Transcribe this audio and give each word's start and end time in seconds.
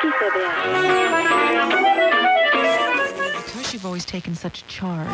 Because 0.00 0.14
you've 3.72 3.84
always 3.84 4.04
taken 4.04 4.36
such 4.36 4.64
charge. 4.68 5.08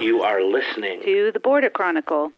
You 0.00 0.22
are 0.22 0.42
listening 0.42 1.02
to 1.02 1.30
the 1.30 1.40
Border 1.40 1.68
Chronicle. 1.68 2.32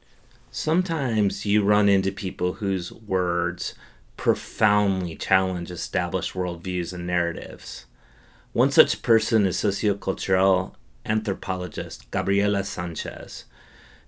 Sometimes 0.51 1.47
you 1.47 1.63
run 1.63 1.89
into 1.89 2.11
people 2.11 2.55
whose 2.55 2.91
words 2.91 3.75
profoundly 4.17 5.15
challenge 5.15 5.71
established 5.71 6.33
worldviews 6.33 6.93
and 6.93 7.07
narratives. 7.07 7.87
One 8.53 8.73
such 8.73 9.03
person 9.03 9.47
is 9.47 9.59
sociocultural 9.59 10.75
anthropologist 11.07 12.11
Gabriella 12.11 12.65
Sanchez, 12.65 13.45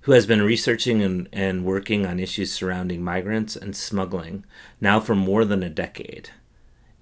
who 0.03 0.13
has 0.13 0.27
been 0.27 0.43
researching 0.43 1.03
and, 1.03 1.29
and 1.33 1.65
working 1.65 2.07
on 2.07 2.19
issues 2.19 2.53
surrounding 2.53 3.03
migrants 3.03 3.57
and 3.57 3.77
smuggling 3.77 4.45
now 4.81 4.99
for 4.99 5.15
more 5.15 5.45
than 5.45 5.63
a 5.63 5.71
decade. 5.71 6.31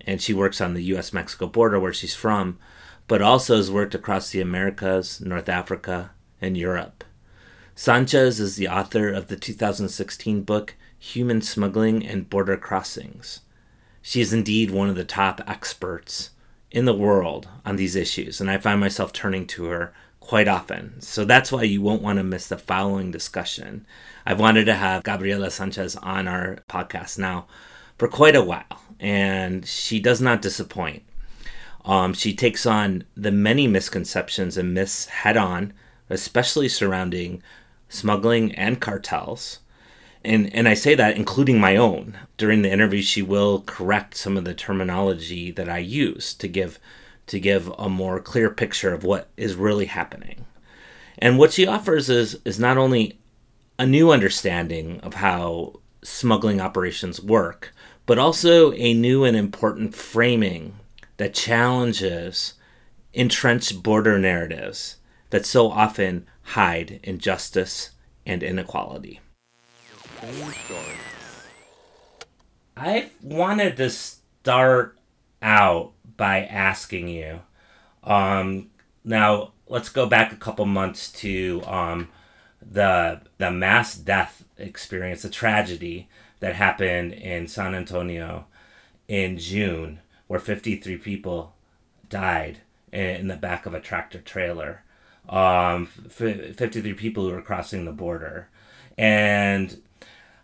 And 0.00 0.20
she 0.20 0.34
works 0.34 0.60
on 0.60 0.74
the 0.74 0.82
US 0.94 1.12
Mexico 1.12 1.46
border 1.46 1.78
where 1.78 1.92
she's 1.92 2.14
from, 2.14 2.58
but 3.06 3.22
also 3.22 3.56
has 3.56 3.70
worked 3.70 3.94
across 3.94 4.30
the 4.30 4.40
Americas, 4.40 5.20
North 5.20 5.48
Africa, 5.48 6.10
and 6.40 6.56
Europe. 6.56 7.04
Sanchez 7.74 8.40
is 8.40 8.56
the 8.56 8.68
author 8.68 9.08
of 9.08 9.28
the 9.28 9.36
2016 9.36 10.42
book 10.42 10.74
Human 10.98 11.40
Smuggling 11.40 12.04
and 12.04 12.28
Border 12.28 12.56
Crossings. 12.56 13.40
She 14.02 14.20
is 14.20 14.32
indeed 14.32 14.70
one 14.70 14.88
of 14.88 14.96
the 14.96 15.04
top 15.04 15.40
experts 15.46 16.30
in 16.70 16.84
the 16.84 16.94
world 16.94 17.48
on 17.64 17.76
these 17.76 17.94
issues, 17.94 18.40
and 18.40 18.50
I 18.50 18.58
find 18.58 18.80
myself 18.80 19.12
turning 19.12 19.46
to 19.48 19.66
her 19.66 19.94
quite 20.28 20.46
often. 20.46 21.00
So 21.00 21.24
that's 21.24 21.50
why 21.50 21.62
you 21.62 21.80
won't 21.80 22.02
want 22.02 22.18
to 22.18 22.22
miss 22.22 22.48
the 22.48 22.58
following 22.58 23.10
discussion. 23.10 23.86
I've 24.26 24.38
wanted 24.38 24.66
to 24.66 24.74
have 24.74 25.02
Gabriella 25.02 25.50
Sanchez 25.50 25.96
on 25.96 26.28
our 26.28 26.58
podcast 26.68 27.18
now 27.18 27.46
for 27.96 28.08
quite 28.08 28.36
a 28.36 28.44
while, 28.44 28.82
and 29.00 29.66
she 29.66 29.98
does 29.98 30.20
not 30.20 30.42
disappoint. 30.42 31.02
Um, 31.82 32.12
she 32.12 32.34
takes 32.34 32.66
on 32.66 33.04
the 33.16 33.32
many 33.32 33.66
misconceptions 33.66 34.58
and 34.58 34.74
myths 34.74 35.06
head 35.06 35.38
on, 35.38 35.72
especially 36.10 36.68
surrounding 36.68 37.42
smuggling 37.88 38.54
and 38.54 38.82
cartels 38.82 39.60
and 40.24 40.54
and 40.54 40.68
I 40.68 40.74
say 40.74 40.94
that 40.94 41.16
including 41.16 41.58
my 41.58 41.76
own. 41.76 42.18
During 42.36 42.60
the 42.60 42.70
interview, 42.70 43.00
she 43.00 43.22
will 43.22 43.62
correct 43.62 44.14
some 44.14 44.36
of 44.36 44.44
the 44.44 44.52
terminology 44.52 45.50
that 45.52 45.70
I 45.70 45.78
use 45.78 46.34
to 46.34 46.48
give 46.48 46.78
to 47.28 47.40
give 47.40 47.68
a 47.78 47.88
more 47.88 48.20
clear 48.20 48.50
picture 48.50 48.92
of 48.92 49.04
what 49.04 49.28
is 49.36 49.54
really 49.54 49.86
happening. 49.86 50.46
And 51.18 51.38
what 51.38 51.52
she 51.52 51.66
offers 51.66 52.08
is 52.08 52.38
is 52.44 52.58
not 52.58 52.78
only 52.78 53.18
a 53.78 53.86
new 53.86 54.10
understanding 54.10 55.00
of 55.00 55.14
how 55.14 55.80
smuggling 56.02 56.60
operations 56.60 57.20
work, 57.20 57.72
but 58.06 58.18
also 58.18 58.72
a 58.72 58.94
new 58.94 59.24
and 59.24 59.36
important 59.36 59.94
framing 59.94 60.74
that 61.18 61.34
challenges 61.34 62.54
entrenched 63.12 63.82
border 63.82 64.18
narratives 64.18 64.96
that 65.30 65.44
so 65.44 65.70
often 65.70 66.26
hide 66.42 67.00
injustice 67.02 67.90
and 68.24 68.42
inequality. 68.42 69.20
I 72.76 73.10
wanted 73.22 73.76
to 73.78 73.90
start 73.90 74.98
out 75.42 75.92
by 76.18 76.44
asking 76.44 77.08
you. 77.08 77.40
Um, 78.04 78.68
now 79.02 79.52
let's 79.66 79.88
go 79.88 80.04
back 80.04 80.32
a 80.32 80.36
couple 80.36 80.66
months 80.66 81.10
to 81.12 81.62
um, 81.66 82.08
the 82.60 83.22
the 83.38 83.50
mass 83.50 83.96
death 83.96 84.44
experience, 84.58 85.22
the 85.22 85.30
tragedy 85.30 86.08
that 86.40 86.54
happened 86.54 87.14
in 87.14 87.48
San 87.48 87.74
Antonio 87.74 88.44
in 89.08 89.38
June, 89.38 90.00
where 90.26 90.38
53 90.40 90.98
people 90.98 91.54
died 92.10 92.58
in 92.92 93.28
the 93.28 93.36
back 93.36 93.64
of 93.64 93.72
a 93.72 93.80
tractor 93.80 94.20
trailer. 94.20 94.82
Um, 95.28 95.86
53 95.86 96.94
people 96.94 97.24
who 97.24 97.32
were 97.32 97.42
crossing 97.42 97.84
the 97.84 97.92
border. 97.92 98.48
And 98.96 99.80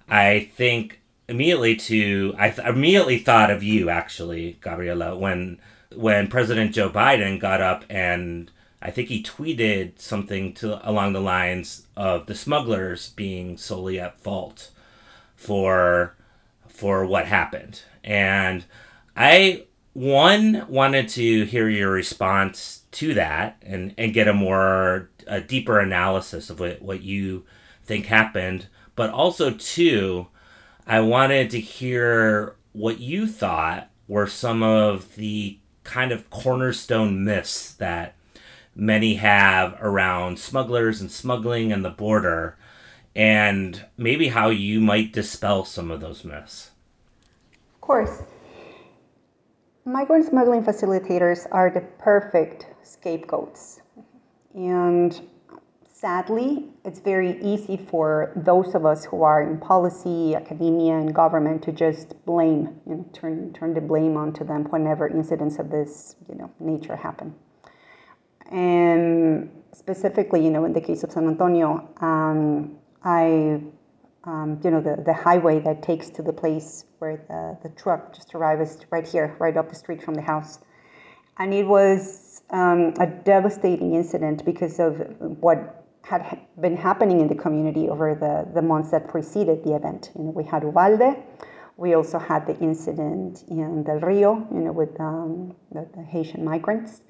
I 0.08 0.50
think 0.54 1.00
immediately 1.28 1.74
to 1.76 2.34
I 2.38 2.50
th- 2.50 2.66
immediately 2.66 3.18
thought 3.18 3.50
of 3.50 3.62
you 3.62 3.88
actually, 3.88 4.58
Gabriella, 4.60 5.16
when 5.16 5.58
when 5.96 6.28
President 6.28 6.72
Joe 6.74 6.90
Biden 6.90 7.38
got 7.40 7.60
up 7.60 7.84
and 7.88 8.50
I 8.82 8.90
think 8.90 9.08
he 9.08 9.22
tweeted 9.22 9.98
something 9.98 10.52
to 10.54 10.88
along 10.88 11.12
the 11.12 11.20
lines 11.20 11.86
of 11.96 12.26
the 12.26 12.34
smugglers 12.34 13.10
being 13.10 13.56
solely 13.56 13.98
at 13.98 14.20
fault 14.20 14.70
for 15.36 16.14
for 16.68 17.06
what 17.06 17.26
happened. 17.26 17.82
And 18.02 18.64
I 19.16 19.64
one 19.92 20.66
wanted 20.68 21.08
to 21.10 21.44
hear 21.44 21.68
your 21.68 21.90
response 21.90 22.82
to 22.92 23.14
that 23.14 23.56
and 23.62 23.94
and 23.96 24.12
get 24.12 24.28
a 24.28 24.34
more 24.34 25.10
a 25.26 25.40
deeper 25.40 25.78
analysis 25.80 26.50
of 26.50 26.60
what, 26.60 26.82
what 26.82 27.02
you 27.02 27.44
think 27.84 28.06
happened 28.06 28.66
but 28.96 29.10
also 29.10 29.50
too, 29.50 30.28
I 30.86 31.00
wanted 31.00 31.50
to 31.50 31.60
hear 31.60 32.56
what 32.72 33.00
you 33.00 33.26
thought 33.26 33.90
were 34.06 34.26
some 34.26 34.62
of 34.62 35.14
the 35.16 35.58
kind 35.84 36.10
of 36.12 36.28
cornerstone 36.30 37.24
myths 37.24 37.72
that 37.74 38.14
many 38.74 39.14
have 39.14 39.76
around 39.80 40.38
smugglers 40.38 41.00
and 41.00 41.10
smuggling 41.10 41.72
and 41.72 41.84
the 41.84 41.90
border, 41.90 42.56
and 43.14 43.84
maybe 43.96 44.28
how 44.28 44.48
you 44.48 44.80
might 44.80 45.12
dispel 45.12 45.64
some 45.64 45.90
of 45.90 46.00
those 46.00 46.24
myths. 46.24 46.70
Of 47.74 47.80
course. 47.80 48.22
Migrant 49.84 50.26
smuggling 50.26 50.64
facilitators 50.64 51.46
are 51.52 51.70
the 51.70 51.82
perfect 51.98 52.66
scapegoats. 52.82 53.82
And 54.54 55.20
sadly, 56.04 56.66
it's 56.84 56.98
very 56.98 57.42
easy 57.42 57.78
for 57.78 58.30
those 58.36 58.74
of 58.74 58.84
us 58.84 59.06
who 59.06 59.22
are 59.22 59.40
in 59.40 59.56
policy, 59.56 60.34
academia, 60.34 60.92
and 60.98 61.14
government 61.14 61.62
to 61.62 61.72
just 61.72 62.12
blame, 62.26 62.78
you 62.86 62.96
know, 62.96 63.06
turn, 63.14 63.50
turn 63.54 63.72
the 63.72 63.80
blame 63.80 64.14
onto 64.14 64.44
them 64.44 64.64
whenever 64.64 65.08
incidents 65.08 65.58
of 65.58 65.70
this, 65.70 66.16
you 66.28 66.34
know, 66.34 66.50
nature 66.60 66.94
happen. 66.94 67.34
And 68.50 69.48
specifically, 69.72 70.44
you 70.44 70.50
know, 70.50 70.66
in 70.66 70.74
the 70.74 70.80
case 70.82 71.04
of 71.04 71.10
San 71.10 71.26
Antonio, 71.26 71.88
um, 72.02 72.76
I, 73.02 73.62
um, 74.24 74.60
you 74.62 74.70
know, 74.72 74.82
the, 74.82 75.02
the 75.02 75.14
highway 75.14 75.58
that 75.60 75.82
takes 75.82 76.10
to 76.10 76.22
the 76.22 76.34
place 76.34 76.84
where 76.98 77.16
the, 77.28 77.66
the 77.66 77.74
truck 77.76 78.14
just 78.14 78.34
arrived 78.34 78.60
is 78.60 78.76
right 78.90 79.08
here, 79.08 79.34
right 79.38 79.56
up 79.56 79.70
the 79.70 79.74
street 79.74 80.02
from 80.02 80.12
the 80.12 80.22
house. 80.22 80.58
And 81.38 81.54
it 81.54 81.66
was 81.66 82.42
um, 82.50 82.92
a 83.00 83.06
devastating 83.06 83.94
incident 83.94 84.44
because 84.44 84.78
of 84.78 84.98
what 85.18 85.80
had 86.04 86.40
been 86.60 86.76
happening 86.76 87.20
in 87.20 87.28
the 87.28 87.34
community 87.34 87.88
over 87.88 88.14
the, 88.14 88.46
the 88.54 88.60
months 88.60 88.90
that 88.90 89.08
preceded 89.08 89.64
the 89.64 89.74
event. 89.74 90.10
You 90.16 90.24
know, 90.24 90.30
we 90.30 90.44
had 90.44 90.62
Uvalde. 90.62 91.16
We 91.76 91.94
also 91.94 92.18
had 92.18 92.46
the 92.46 92.56
incident 92.58 93.44
in 93.48 93.82
Del 93.82 94.00
Rio, 94.00 94.46
you 94.52 94.60
know, 94.60 94.72
with 94.72 95.00
um, 95.00 95.56
the, 95.72 95.88
the, 95.96 96.02
Haitian 96.04 96.44
migrants. 96.44 97.00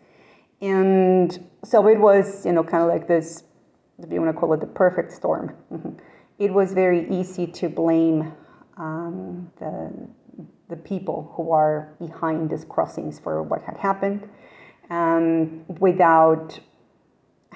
And 0.62 1.47
so 1.65 1.87
it 1.88 1.99
was, 1.99 2.47
you 2.47 2.53
know, 2.53 2.62
kind 2.62 2.82
of 2.82 2.88
like 2.88 3.06
this, 3.06 3.43
if 3.99 4.10
you 4.10 4.22
want 4.22 4.34
to 4.34 4.41
call 4.41 4.53
it 4.55 4.60
the 4.60 4.66
perfect 4.66 5.12
storm. 5.12 5.55
Mm-hmm. 5.72 5.99
It 6.38 6.55
was 6.55 6.72
very 6.72 7.09
easy 7.11 7.47
to 7.49 7.69
blame 7.69 8.32
um, 8.78 9.50
the, 9.59 10.09
the 10.69 10.76
people 10.76 11.32
who 11.37 11.50
are 11.50 11.94
behind 11.99 12.49
these 12.49 12.65
crossings 12.65 13.19
for 13.19 13.43
what 13.43 13.61
had 13.62 13.76
happened 13.76 14.28
um, 14.88 15.65
without 15.81 16.59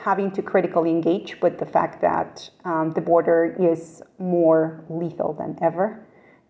having 0.03 0.31
to 0.33 0.43
critically 0.43 0.91
engage 0.91 1.41
with 1.41 1.59
the 1.59 1.67
fact 1.67 2.01
that 2.01 2.49
um, 2.65 2.93
the 2.93 3.01
border 3.01 3.57
is 3.59 4.03
more 4.19 4.85
lethal 4.89 5.33
than 5.33 5.59
ever, 5.63 6.07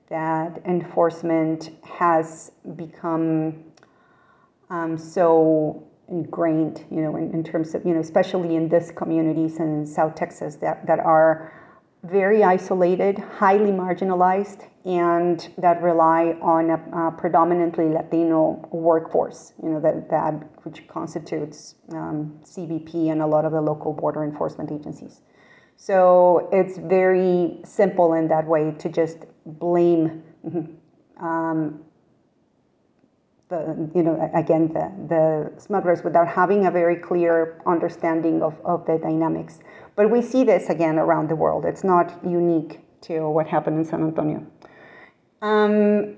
that 0.08 0.60
enforcement 0.64 1.70
has 1.84 2.52
become 2.76 3.64
um, 4.70 4.96
so 4.98 5.86
ingrained, 6.08 6.84
you 6.90 7.00
know, 7.00 7.16
in, 7.16 7.32
in, 7.32 7.44
terms 7.44 7.74
of, 7.74 7.84
you 7.84 7.94
know, 7.94 8.00
especially 8.00 8.56
in 8.56 8.68
these 8.68 8.90
communities 8.90 9.58
in 9.58 9.84
South 9.84 10.14
Texas 10.14 10.56
that, 10.56 10.86
that 10.86 11.00
are 11.00 11.52
very 12.04 12.44
isolated, 12.44 13.18
highly 13.18 13.70
marginalized, 13.70 14.68
and 14.88 15.50
that 15.58 15.82
rely 15.82 16.34
on 16.40 16.70
a, 16.70 17.08
a 17.08 17.12
predominantly 17.12 17.90
Latino 17.90 18.66
workforce, 18.72 19.52
you 19.62 19.68
know, 19.68 19.80
that, 19.80 20.08
that 20.08 20.32
which 20.64 20.88
constitutes 20.88 21.74
um, 21.92 22.40
CBP 22.42 23.12
and 23.12 23.20
a 23.20 23.26
lot 23.26 23.44
of 23.44 23.52
the 23.52 23.60
local 23.60 23.92
border 23.92 24.24
enforcement 24.24 24.72
agencies. 24.72 25.20
So 25.76 26.48
it's 26.50 26.78
very 26.78 27.58
simple 27.64 28.14
in 28.14 28.28
that 28.28 28.46
way 28.46 28.74
to 28.78 28.88
just 28.88 29.26
blame 29.44 30.22
um, 31.20 31.84
the, 33.50 33.90
you 33.94 34.02
know, 34.02 34.30
again, 34.34 34.68
the, 34.68 34.90
the 35.06 35.60
smugglers 35.60 36.02
without 36.02 36.28
having 36.28 36.64
a 36.64 36.70
very 36.70 36.96
clear 36.96 37.60
understanding 37.66 38.40
of, 38.40 38.58
of 38.64 38.86
the 38.86 38.96
dynamics. 38.96 39.58
But 39.96 40.10
we 40.10 40.22
see 40.22 40.44
this 40.44 40.70
again 40.70 40.98
around 40.98 41.28
the 41.28 41.36
world. 41.36 41.66
It's 41.66 41.84
not 41.84 42.18
unique 42.26 42.80
to 43.02 43.28
what 43.28 43.46
happened 43.46 43.78
in 43.78 43.84
San 43.84 44.02
Antonio. 44.02 44.46
Um, 45.42 46.16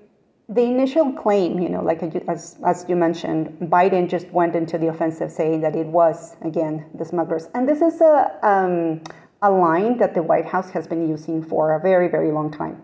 the 0.49 0.63
initial 0.63 1.13
claim, 1.13 1.61
you 1.61 1.69
know, 1.69 1.83
like 1.83 2.03
as, 2.03 2.57
as 2.67 2.85
you 2.89 2.97
mentioned, 2.97 3.57
Biden 3.71 4.09
just 4.09 4.29
went 4.31 4.57
into 4.57 4.79
the 4.79 4.89
offensive 4.89 5.31
saying 5.31 5.61
that 5.61 5.77
it 5.77 5.87
was, 5.87 6.37
again, 6.43 6.87
the 6.95 7.05
smugglers. 7.05 7.49
And 7.55 7.69
this 7.69 7.81
is 7.81 8.01
a, 8.01 8.37
um, 8.43 9.01
a 9.43 9.51
line 9.51 9.97
that 9.99 10.13
the 10.15 10.23
White 10.23 10.47
House 10.47 10.71
has 10.71 10.89
been 10.89 11.09
using 11.09 11.43
for 11.43 11.77
a 11.77 11.81
very, 11.81 12.09
very 12.09 12.33
long 12.33 12.51
time. 12.51 12.83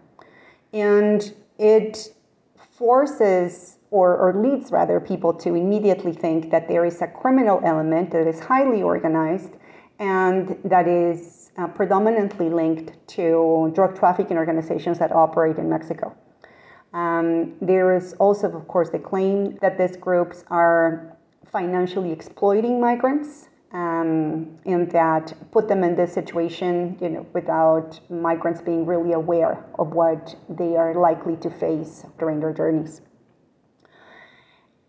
And 0.73 1.35
it 1.59 2.15
forces 2.57 3.79
or, 3.91 4.17
or 4.17 4.35
leads 4.35 4.71
rather 4.71 5.01
people 5.01 5.33
to 5.33 5.55
immediately 5.55 6.13
think 6.13 6.51
that 6.51 6.69
there 6.69 6.85
is 6.85 7.03
a 7.03 7.07
criminal 7.09 7.61
element 7.65 8.13
that 8.13 8.29
is 8.29 8.39
highly 8.39 8.83
organized 8.83 9.55
and 9.99 10.57
that 10.65 10.87
is 10.87 11.51
uh, 11.57 11.67
predominantly 11.69 12.51
linked 12.51 12.93
to 13.09 13.73
drug 13.75 13.99
trafficking 13.99 14.37
organizations 14.37 14.99
that 14.99 15.11
operate 15.11 15.57
in 15.57 15.69
Mexico. 15.69 16.15
Um, 16.93 17.55
there 17.61 17.97
is 17.97 18.15
also, 18.15 18.51
of 18.51 18.67
course, 18.69 18.91
the 18.91 18.99
claim 18.99 19.59
that 19.61 19.77
these 19.79 19.97
groups 19.97 20.45
are 20.49 21.17
financially 21.51 22.13
exploiting 22.13 22.81
migrants 22.81 23.49
um, 23.73 24.59
and 24.65 24.91
that 24.93 25.35
put 25.51 25.69
them 25.69 25.85
in 25.85 25.97
this 25.97 26.13
situation, 26.13 26.97
you 27.01 27.09
know, 27.09 27.27
without 27.33 28.01
migrants 28.09 28.61
being 28.61 28.87
really 28.87 29.13
aware 29.13 29.65
of 29.79 29.93
what 29.93 30.35
they 30.49 30.77
are 30.77 30.95
likely 30.95 31.37
to 31.37 31.51
face 31.51 32.05
during 32.19 32.41
their 32.41 32.53
journeys 32.53 33.03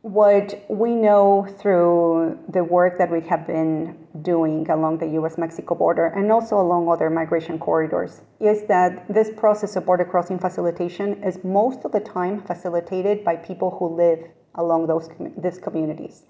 what 0.08 0.64
we 0.70 0.96
know 0.96 1.46
through 1.60 2.40
the 2.48 2.64
work 2.64 2.98
that 2.98 3.12
we 3.12 3.20
have 3.20 3.46
been 3.46 4.08
doing 4.22 4.66
along 4.70 4.98
the 5.00 5.08
US 5.20 5.38
Mexico 5.38 5.76
border 5.76 6.06
and 6.06 6.32
also 6.32 6.62
along 6.62 6.88
other 6.88 7.10
migration 7.10 7.60
corridors 7.60 8.22
is 8.40 8.66
that 8.68 9.06
this 9.14 9.30
process 9.36 9.76
of 9.76 9.86
border 9.86 10.06
crossing 10.06 10.40
facilitation 10.40 11.22
is 11.26 11.44
most 11.44 11.84
of 11.84 11.92
the 11.92 12.00
time 12.00 12.42
facilitated 12.42 13.26
by 13.26 13.36
people 13.36 13.70
who 13.78 13.98
live 13.98 14.20
along 14.56 14.88
those 14.88 15.10
these 15.38 15.60
communities. 15.60 16.24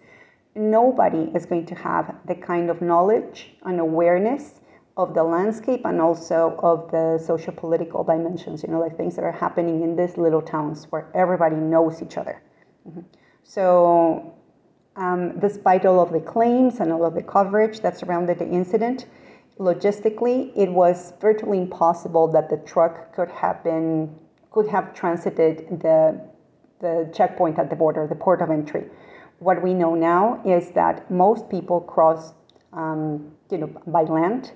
Nobody 0.56 1.30
is 1.36 1.46
going 1.46 1.68
to 1.68 1.76
have 1.76 2.16
the 2.26 2.34
kind 2.34 2.72
of 2.72 2.82
knowledge 2.82 3.58
and 3.62 3.80
awareness 3.80 4.60
of 4.98 5.14
the 5.14 5.24
landscape 5.24 5.86
and 5.86 6.02
also 6.02 6.58
of 6.64 6.90
the 6.90 7.24
social 7.24 7.54
political 7.54 8.04
dimensions, 8.04 8.64
you 8.64 8.70
know, 8.70 8.80
like 8.80 8.98
things 8.98 9.16
that 9.18 9.24
are 9.24 9.38
happening 9.46 9.84
in 9.84 9.96
these 9.96 10.18
little 10.18 10.42
towns 10.42 10.88
where 10.90 11.12
everybody 11.14 11.58
knows 11.58 12.02
each 12.02 12.18
other. 12.18 12.42
Mm-hmm. 12.90 13.02
So, 13.48 14.34
um, 14.98 15.40
despite 15.40 15.86
all 15.86 16.02
of 16.02 16.12
the 16.12 16.20
claims 16.20 16.82
and 16.82 16.92
all 16.92 17.06
of 17.06 17.16
the 17.16 17.24
coverage 17.24 17.80
that 17.80 17.98
surrounded 17.98 18.40
the 18.40 18.46
incident, 18.46 19.06
logistically, 19.58 20.52
it 20.54 20.70
was 20.70 21.14
virtually 21.22 21.60
impossible 21.60 22.28
that 22.34 22.50
the 22.50 22.58
truck 22.58 23.16
could 23.16 23.32
have 23.32 23.64
been 23.64 24.14
could 24.52 24.68
have 24.68 24.94
transited 24.94 25.66
the 25.80 26.20
the 26.82 27.10
checkpoint 27.14 27.58
at 27.58 27.70
the 27.70 27.76
border, 27.76 28.06
the 28.06 28.16
port 28.16 28.42
of 28.42 28.50
entry. 28.50 28.84
What 29.40 29.64
we 29.64 29.74
know 29.74 29.96
now 29.96 30.42
is 30.46 30.72
that 30.72 31.10
most 31.10 31.50
people 31.50 31.80
cross, 31.80 32.34
um, 32.74 33.32
you 33.50 33.60
know, 33.60 33.68
by 33.88 34.02
land 34.02 34.52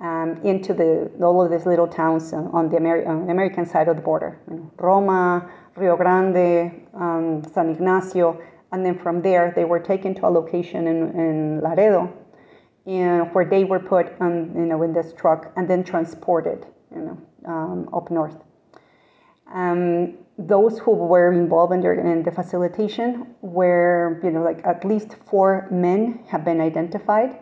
um, 0.00 0.40
into 0.42 0.74
the 0.74 1.10
all 1.22 1.42
of 1.42 1.50
these 1.50 1.66
little 1.66 1.86
towns 1.86 2.32
on 2.32 2.68
the, 2.68 2.76
Ameri- 2.76 3.06
on 3.06 3.26
the 3.26 3.32
American 3.32 3.64
side 3.66 3.88
of 3.88 3.96
the 3.96 4.02
border, 4.02 4.38
you 4.50 4.56
know, 4.56 4.70
Roma, 4.78 5.48
Rio 5.76 5.96
Grande, 5.96 6.86
um, 6.94 7.42
San 7.52 7.70
Ignacio, 7.70 8.40
and 8.72 8.84
then 8.84 8.98
from 8.98 9.22
there 9.22 9.52
they 9.54 9.64
were 9.64 9.78
taken 9.78 10.14
to 10.16 10.26
a 10.26 10.30
location 10.30 10.86
in, 10.86 11.18
in 11.18 11.60
Laredo, 11.60 12.12
and 12.86 13.32
where 13.34 13.44
they 13.44 13.64
were 13.64 13.78
put, 13.78 14.12
on, 14.20 14.52
you 14.54 14.66
know, 14.66 14.82
in 14.82 14.92
this 14.92 15.12
truck 15.12 15.52
and 15.56 15.68
then 15.68 15.84
transported, 15.84 16.66
you 16.94 17.00
know, 17.00 17.18
um, 17.46 17.88
up 17.94 18.10
north. 18.10 18.36
Um, 19.52 20.14
those 20.36 20.80
who 20.80 20.90
were 20.90 21.32
involved 21.32 21.72
in, 21.72 21.80
their, 21.80 21.94
in 21.94 22.24
the 22.24 22.32
facilitation 22.32 23.34
were, 23.40 24.20
you 24.24 24.30
know, 24.30 24.42
like 24.42 24.60
at 24.66 24.84
least 24.84 25.14
four 25.30 25.68
men 25.70 26.24
have 26.28 26.44
been 26.44 26.60
identified. 26.60 27.38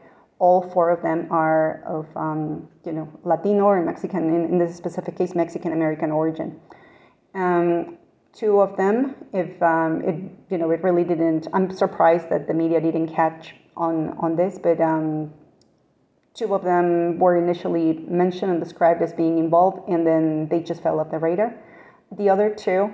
All 0.46 0.60
four 0.72 0.90
of 0.90 1.00
them 1.02 1.28
are 1.30 1.82
of, 1.86 2.04
um, 2.16 2.68
you 2.84 2.92
know, 2.92 3.06
Latino 3.22 3.64
or 3.64 3.80
Mexican, 3.82 4.24
in, 4.36 4.42
in 4.52 4.58
this 4.58 4.76
specific 4.76 5.16
case, 5.16 5.34
Mexican 5.34 5.72
American 5.72 6.10
origin. 6.10 6.60
Um, 7.34 7.98
two 8.32 8.60
of 8.60 8.76
them 8.76 9.14
if 9.32 9.62
um, 9.62 10.02
it 10.02 10.14
you 10.50 10.58
know 10.58 10.70
it 10.70 10.82
really 10.82 11.04
didn't 11.04 11.46
i'm 11.52 11.70
surprised 11.70 12.30
that 12.30 12.46
the 12.46 12.54
media 12.54 12.80
didn't 12.80 13.08
catch 13.08 13.54
on 13.76 14.16
on 14.18 14.36
this 14.36 14.58
but 14.58 14.80
um, 14.80 15.32
two 16.34 16.54
of 16.54 16.62
them 16.64 17.18
were 17.18 17.36
initially 17.36 18.04
mentioned 18.08 18.50
and 18.50 18.62
described 18.62 19.02
as 19.02 19.12
being 19.12 19.38
involved 19.38 19.86
and 19.88 20.06
then 20.06 20.48
they 20.48 20.60
just 20.60 20.82
fell 20.82 20.98
off 20.98 21.10
the 21.10 21.18
radar 21.18 21.54
the 22.16 22.28
other 22.28 22.48
two 22.54 22.90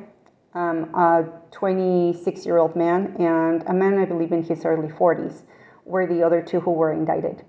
um, 0.55 0.93
a 0.95 1.25
26 1.53 2.45
year 2.45 2.59
old 2.59 2.75
man 2.75 3.15
and 3.19 3.63
a 3.69 3.73
man 3.73 3.99
i 3.99 4.05
believe 4.05 4.33
in 4.33 4.43
his 4.43 4.65
early 4.65 4.89
40s 4.89 5.43
were 5.89 6.07
the 6.07 6.23
other 6.23 6.43
two 6.43 6.61
who 6.61 6.71
were 6.71 6.93
indicted 6.93 7.45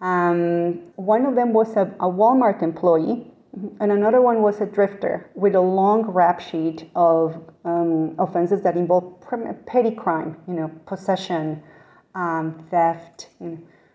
um, 0.00 0.80
one 0.96 1.24
of 1.24 1.34
them 1.34 1.52
was 1.52 1.76
a, 1.76 1.82
a 2.00 2.08
walmart 2.20 2.62
employee 2.62 3.30
and 3.80 3.92
another 3.92 4.20
one 4.20 4.42
was 4.42 4.60
a 4.60 4.66
drifter 4.66 5.30
with 5.34 5.54
a 5.54 5.60
long 5.60 6.02
rap 6.02 6.40
sheet 6.40 6.90
of 6.94 7.40
um, 7.64 8.14
offenses 8.18 8.62
that 8.62 8.76
involve 8.76 9.14
petty 9.66 9.90
crime, 9.90 10.36
you 10.48 10.54
know, 10.54 10.70
possession, 10.86 11.62
um, 12.14 12.66
theft. 12.70 13.28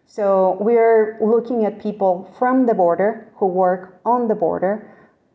So 0.05 0.57
we're 0.59 1.17
looking 1.21 1.65
at 1.65 1.81
people 1.81 2.33
from 2.37 2.65
the 2.65 2.73
border 2.73 3.31
who 3.35 3.47
work 3.47 3.99
on 4.05 4.27
the 4.27 4.35
border, 4.35 4.91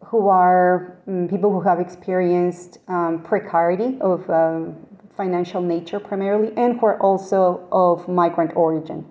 who 0.07 0.29
are 0.29 0.99
um, 1.07 1.29
people 1.29 1.53
who 1.53 1.61
have 1.61 1.81
experienced 1.81 2.79
um, 2.89 3.23
precarity 3.23 3.99
of 4.01 4.29
um, 4.31 4.77
financial 5.17 5.63
nature 5.63 6.01
primarily, 6.01 6.53
and 6.57 6.79
who 6.79 6.87
are 6.87 7.01
also 7.01 7.67
of 7.71 8.09
migrant 8.09 8.53
origin. 8.57 9.07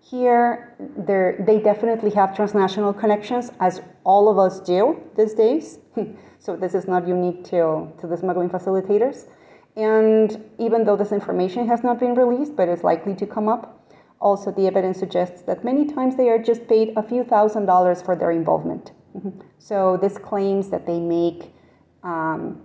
Here, 0.00 0.74
they 0.98 1.60
definitely 1.60 2.10
have 2.10 2.34
transnational 2.34 2.92
connections, 2.92 3.52
as 3.60 3.82
all 4.04 4.30
of 4.30 4.38
us 4.38 4.60
do 4.60 5.00
these 5.16 5.34
days. 5.34 5.78
so 6.38 6.56
this 6.56 6.74
is 6.74 6.88
not 6.88 7.06
unique 7.06 7.44
to, 7.44 7.92
to 8.00 8.06
the 8.06 8.16
smuggling 8.16 8.48
facilitators. 8.48 9.26
And 9.76 10.42
even 10.58 10.84
though 10.84 10.96
this 10.96 11.12
information 11.12 11.68
has 11.68 11.84
not 11.84 12.00
been 12.00 12.14
released, 12.14 12.56
but 12.56 12.68
is 12.68 12.82
likely 12.82 13.14
to 13.16 13.26
come 13.26 13.48
up, 13.48 13.88
also 14.20 14.50
the 14.50 14.66
evidence 14.66 14.98
suggests 14.98 15.42
that 15.42 15.64
many 15.64 15.86
times 15.86 16.16
they 16.16 16.28
are 16.28 16.38
just 16.38 16.66
paid 16.66 16.92
a 16.96 17.02
few 17.02 17.24
thousand 17.24 17.66
dollars 17.66 18.02
for 18.02 18.16
their 18.16 18.30
involvement. 18.30 18.92
Mm-hmm. 19.16 19.40
So 19.58 19.96
this 19.96 20.18
claims 20.18 20.70
that 20.70 20.86
they 20.86 21.00
make 21.00 21.52
um, 22.02 22.62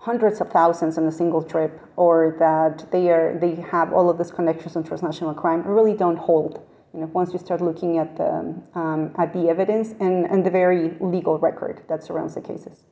hundreds 0.00 0.40
of 0.40 0.50
thousands 0.50 0.96
in 0.96 1.04
a 1.06 1.12
single 1.12 1.42
trip 1.42 1.80
or 1.96 2.36
that 2.38 2.90
they 2.92 3.10
are 3.10 3.36
they 3.40 3.56
have 3.56 3.92
all 3.92 4.08
of 4.08 4.18
these 4.18 4.30
connections 4.30 4.76
on 4.76 4.84
transnational 4.84 5.34
crime 5.34 5.62
really 5.66 5.94
don't 5.94 6.16
hold. 6.16 6.64
You 6.94 7.00
know 7.00 7.06
once 7.12 7.32
you 7.32 7.38
start 7.38 7.60
looking 7.60 7.98
at 7.98 8.16
the 8.16 8.54
um, 8.74 9.12
at 9.18 9.32
the 9.32 9.48
evidence 9.48 9.94
and 10.00 10.24
and 10.26 10.46
the 10.46 10.50
very 10.50 10.96
legal 11.00 11.38
record 11.38 11.82
that 11.88 12.02
surrounds 12.02 12.34
the 12.34 12.40
cases. 12.40 12.84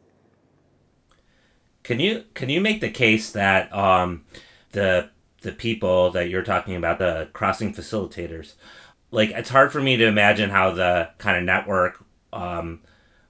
Can 1.82 2.00
you 2.00 2.24
can 2.34 2.48
you 2.48 2.60
make 2.60 2.80
the 2.80 2.90
case 2.90 3.30
that 3.30 3.72
um, 3.72 4.24
the 4.72 5.10
the 5.42 5.52
people 5.52 6.10
that 6.10 6.28
you're 6.28 6.42
talking 6.42 6.74
about 6.74 6.98
the 6.98 7.28
crossing 7.32 7.72
facilitators 7.72 8.54
like 9.10 9.30
it's 9.30 9.50
hard 9.50 9.70
for 9.70 9.80
me 9.80 9.96
to 9.96 10.04
imagine 10.06 10.50
how 10.50 10.72
the 10.72 11.08
kind 11.18 11.36
of 11.36 11.44
network 11.44 12.04
um, 12.32 12.80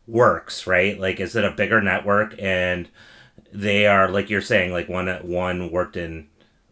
works 0.06 0.66
right? 0.66 0.98
Like 0.98 1.20
is 1.20 1.36
it 1.36 1.44
a 1.44 1.50
bigger 1.50 1.82
network 1.82 2.34
and 2.38 2.88
they 3.52 3.86
are 3.86 4.08
like 4.08 4.30
you're 4.30 4.40
saying 4.40 4.72
like 4.72 4.88
one 4.88 5.08
one 5.28 5.70
worked 5.70 5.96
in 5.96 6.28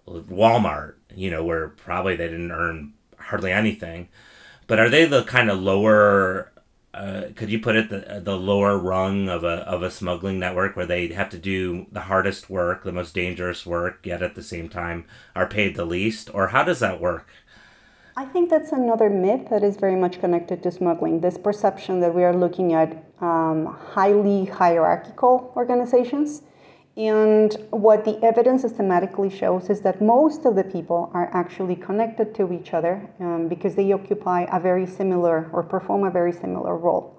Walmart, 0.06 0.94
you 1.14 1.30
know, 1.30 1.44
where 1.44 1.68
probably 1.68 2.16
they 2.16 2.28
didn't 2.28 2.52
earn 2.52 2.92
hardly 3.18 3.52
anything. 3.52 4.08
But 4.66 4.78
are 4.78 4.88
they 4.88 5.04
the 5.04 5.24
kind 5.24 5.50
of 5.50 5.60
lower 5.60 6.52
uh, 6.94 7.30
could 7.34 7.50
you 7.50 7.58
put 7.58 7.74
it 7.74 7.90
the, 7.90 8.20
the 8.20 8.36
lower 8.36 8.78
rung 8.78 9.28
of 9.28 9.42
a 9.42 9.66
of 9.66 9.82
a 9.82 9.90
smuggling 9.90 10.38
network 10.38 10.76
where 10.76 10.86
they 10.86 11.08
have 11.08 11.28
to 11.30 11.38
do 11.38 11.86
the 11.90 12.02
hardest 12.02 12.48
work, 12.48 12.84
the 12.84 12.92
most 12.92 13.14
dangerous 13.14 13.66
work, 13.66 14.06
yet 14.06 14.22
at 14.22 14.36
the 14.36 14.42
same 14.42 14.68
time 14.68 15.04
are 15.34 15.46
paid 15.46 15.74
the 15.74 15.84
least? 15.84 16.30
Or 16.32 16.48
how 16.48 16.62
does 16.62 16.78
that 16.78 17.00
work? 17.00 17.28
I 18.16 18.24
think 18.24 18.48
that's 18.48 18.70
another 18.70 19.10
myth 19.10 19.48
that 19.50 19.64
is 19.64 19.76
very 19.76 19.96
much 19.96 20.20
connected 20.20 20.62
to 20.62 20.70
smuggling. 20.70 21.20
This 21.20 21.36
perception 21.36 21.98
that 21.98 22.14
we 22.14 22.22
are 22.22 22.34
looking 22.34 22.72
at 22.72 23.04
um, 23.20 23.76
highly 23.92 24.44
hierarchical 24.44 25.52
organizations 25.56 26.42
and 26.96 27.56
what 27.70 28.04
the 28.04 28.22
evidence 28.22 28.62
systematically 28.62 29.28
shows 29.28 29.68
is 29.68 29.80
that 29.80 30.00
most 30.00 30.44
of 30.44 30.54
the 30.54 30.62
people 30.62 31.10
are 31.12 31.28
actually 31.34 31.74
connected 31.74 32.34
to 32.36 32.52
each 32.52 32.72
other 32.72 33.10
um, 33.18 33.48
because 33.48 33.74
they 33.74 33.92
occupy 33.92 34.46
a 34.52 34.60
very 34.60 34.86
similar 34.86 35.50
or 35.52 35.64
perform 35.64 36.04
a 36.04 36.10
very 36.10 36.32
similar 36.32 36.76
role. 36.76 37.18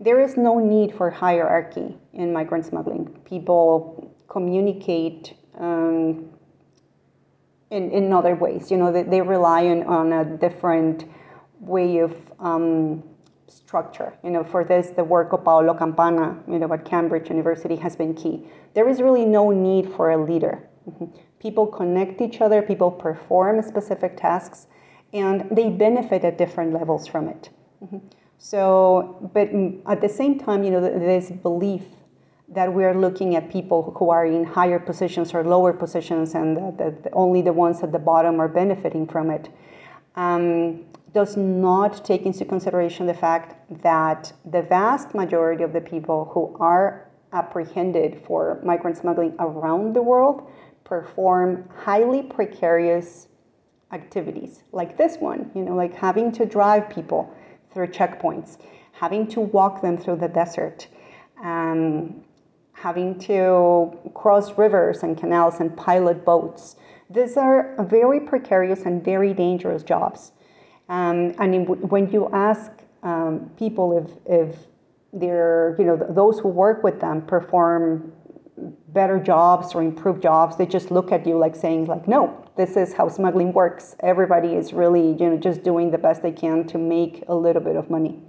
There 0.00 0.20
is 0.20 0.36
no 0.36 0.58
need 0.58 0.92
for 0.96 1.08
hierarchy 1.10 1.96
in 2.12 2.32
migrant 2.32 2.66
smuggling. 2.66 3.06
People 3.24 4.12
communicate 4.28 5.34
um, 5.56 6.30
in, 7.70 7.92
in 7.92 8.12
other 8.12 8.34
ways. 8.34 8.72
You 8.72 8.78
know, 8.78 8.90
they, 8.90 9.04
they 9.04 9.20
rely 9.20 9.66
on, 9.66 9.84
on 9.84 10.12
a 10.12 10.24
different 10.36 11.04
way 11.60 11.98
of 11.98 12.16
um, 12.40 13.04
structure. 13.52 14.14
You 14.24 14.30
know, 14.30 14.44
for 14.44 14.64
this, 14.64 14.90
the 14.90 15.04
work 15.04 15.32
of 15.32 15.44
Paolo 15.44 15.74
Campana, 15.74 16.38
you 16.48 16.58
know, 16.58 16.72
at 16.72 16.84
Cambridge 16.84 17.28
University 17.28 17.76
has 17.76 17.96
been 17.96 18.14
key. 18.14 18.46
There 18.74 18.88
is 18.88 19.00
really 19.00 19.24
no 19.24 19.50
need 19.50 19.92
for 19.92 20.10
a 20.10 20.22
leader. 20.22 20.68
Mm-hmm. 20.88 21.06
People 21.38 21.66
connect 21.66 22.20
each 22.20 22.40
other, 22.40 22.62
people 22.62 22.90
perform 22.90 23.62
specific 23.62 24.16
tasks, 24.16 24.66
and 25.12 25.48
they 25.50 25.68
benefit 25.70 26.24
at 26.24 26.38
different 26.38 26.72
levels 26.72 27.06
from 27.06 27.28
it. 27.28 27.50
Mm-hmm. 27.84 27.98
So, 28.38 29.30
but 29.32 29.50
at 29.86 30.00
the 30.00 30.08
same 30.08 30.38
time, 30.38 30.64
you 30.64 30.70
know, 30.70 30.80
this 30.80 31.30
belief 31.30 31.84
that 32.48 32.72
we're 32.72 32.94
looking 32.94 33.34
at 33.36 33.50
people 33.50 33.94
who 33.96 34.10
are 34.10 34.26
in 34.26 34.44
higher 34.44 34.78
positions 34.78 35.32
or 35.32 35.44
lower 35.44 35.72
positions, 35.72 36.34
and 36.34 36.78
that, 36.78 37.08
only 37.12 37.40
the 37.42 37.52
ones 37.52 37.82
at 37.82 37.92
the 37.92 37.98
bottom 37.98 38.40
are 38.40 38.48
benefiting 38.48 39.06
from 39.06 39.30
it. 39.30 39.48
Um, 40.16 40.84
does 41.12 41.36
not 41.36 42.04
take 42.04 42.24
into 42.24 42.44
consideration 42.44 43.06
the 43.06 43.14
fact 43.14 43.54
that 43.82 44.32
the 44.44 44.62
vast 44.62 45.14
majority 45.14 45.62
of 45.62 45.72
the 45.72 45.80
people 45.80 46.30
who 46.32 46.56
are 46.58 47.10
apprehended 47.32 48.22
for 48.26 48.60
migrant 48.64 48.96
smuggling 48.96 49.34
around 49.38 49.94
the 49.94 50.02
world 50.02 50.50
perform 50.84 51.68
highly 51.74 52.22
precarious 52.22 53.28
activities 53.92 54.64
like 54.72 54.96
this 54.96 55.16
one, 55.18 55.50
you 55.54 55.62
know, 55.62 55.74
like 55.74 55.94
having 55.94 56.32
to 56.32 56.46
drive 56.46 56.88
people 56.88 57.32
through 57.72 57.86
checkpoints, 57.86 58.58
having 58.92 59.26
to 59.26 59.40
walk 59.40 59.82
them 59.82 59.96
through 59.98 60.16
the 60.16 60.28
desert, 60.28 60.88
um, 61.42 62.22
having 62.72 63.18
to 63.18 63.96
cross 64.14 64.56
rivers 64.56 65.02
and 65.02 65.18
canals 65.18 65.60
and 65.60 65.76
pilot 65.76 66.24
boats. 66.24 66.76
These 67.10 67.36
are 67.36 67.74
very 67.78 68.20
precarious 68.20 68.82
and 68.82 69.04
very 69.04 69.34
dangerous 69.34 69.82
jobs. 69.82 70.32
Um, 70.88 71.34
and 71.38 71.54
in, 71.54 71.64
when 71.64 72.10
you 72.10 72.28
ask 72.32 72.70
um, 73.02 73.50
people 73.56 73.98
if, 73.98 74.10
if 74.26 74.56
they're, 75.12 75.76
you 75.78 75.84
know, 75.84 75.96
those 75.96 76.38
who 76.38 76.48
work 76.48 76.82
with 76.82 77.00
them 77.00 77.22
perform 77.22 78.12
better 78.88 79.18
jobs 79.18 79.74
or 79.74 79.82
improve 79.82 80.20
jobs, 80.20 80.56
they 80.56 80.66
just 80.66 80.90
look 80.90 81.12
at 81.12 81.26
you 81.26 81.36
like 81.38 81.56
saying 81.56 81.86
like, 81.86 82.06
no, 82.06 82.44
this 82.56 82.76
is 82.76 82.92
how 82.94 83.08
smuggling 83.08 83.52
works. 83.52 83.96
Everybody 84.00 84.54
is 84.54 84.72
really, 84.72 85.12
you 85.12 85.30
know, 85.30 85.36
just 85.36 85.62
doing 85.62 85.90
the 85.90 85.98
best 85.98 86.22
they 86.22 86.32
can 86.32 86.66
to 86.68 86.78
make 86.78 87.24
a 87.28 87.34
little 87.34 87.62
bit 87.62 87.76
of 87.76 87.90
money. 87.90 88.20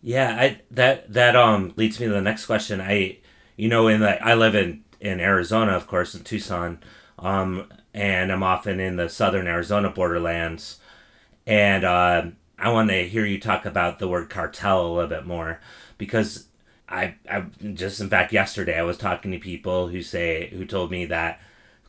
Yeah, 0.00 0.36
I 0.38 0.60
that 0.70 1.12
that 1.12 1.34
um 1.34 1.72
leads 1.76 1.98
me 1.98 2.06
to 2.06 2.12
the 2.12 2.20
next 2.20 2.46
question. 2.46 2.80
I 2.80 3.18
you 3.56 3.68
know 3.68 3.88
in 3.88 4.00
the 4.00 4.22
I 4.24 4.34
live 4.34 4.54
in 4.54 4.84
in 5.00 5.20
Arizona, 5.20 5.72
of 5.72 5.86
course, 5.86 6.14
in 6.14 6.22
Tucson. 6.22 6.80
Um 7.18 7.68
and 7.94 8.30
I'm 8.30 8.42
often 8.42 8.80
in 8.80 8.96
the 8.96 9.08
southern 9.08 9.46
Arizona 9.46 9.90
borderlands. 9.90 10.78
And 11.46 11.84
uh, 11.84 12.26
I 12.58 12.70
want 12.70 12.90
to 12.90 13.08
hear 13.08 13.24
you 13.24 13.40
talk 13.40 13.64
about 13.64 13.98
the 13.98 14.08
word 14.08 14.30
cartel 14.30 14.86
a 14.86 14.92
little 14.92 15.08
bit 15.08 15.26
more 15.26 15.60
because 15.96 16.48
I, 16.88 17.14
I 17.30 17.44
just 17.74 18.00
in 18.00 18.08
fact 18.08 18.32
yesterday 18.32 18.78
I 18.78 18.82
was 18.82 18.98
talking 18.98 19.32
to 19.32 19.38
people 19.38 19.88
who 19.88 20.02
say 20.02 20.48
who 20.50 20.64
told 20.64 20.90
me 20.90 21.04
that 21.06 21.40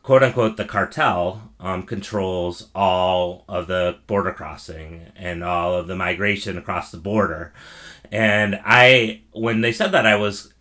quote 0.02 0.22
unquote 0.22 0.56
the 0.56 0.64
cartel 0.64 1.50
um, 1.58 1.82
controls 1.82 2.68
all 2.74 3.44
of 3.48 3.66
the 3.66 3.98
border 4.06 4.32
crossing 4.32 5.06
and 5.16 5.42
all 5.42 5.74
of 5.74 5.86
the 5.86 5.96
migration 5.96 6.58
across 6.58 6.90
the 6.90 6.98
border 6.98 7.52
and 8.10 8.58
i 8.64 9.20
when 9.32 9.60
they 9.60 9.72
said 9.72 9.92
that 9.92 10.06
i 10.06 10.16
was 10.16 10.52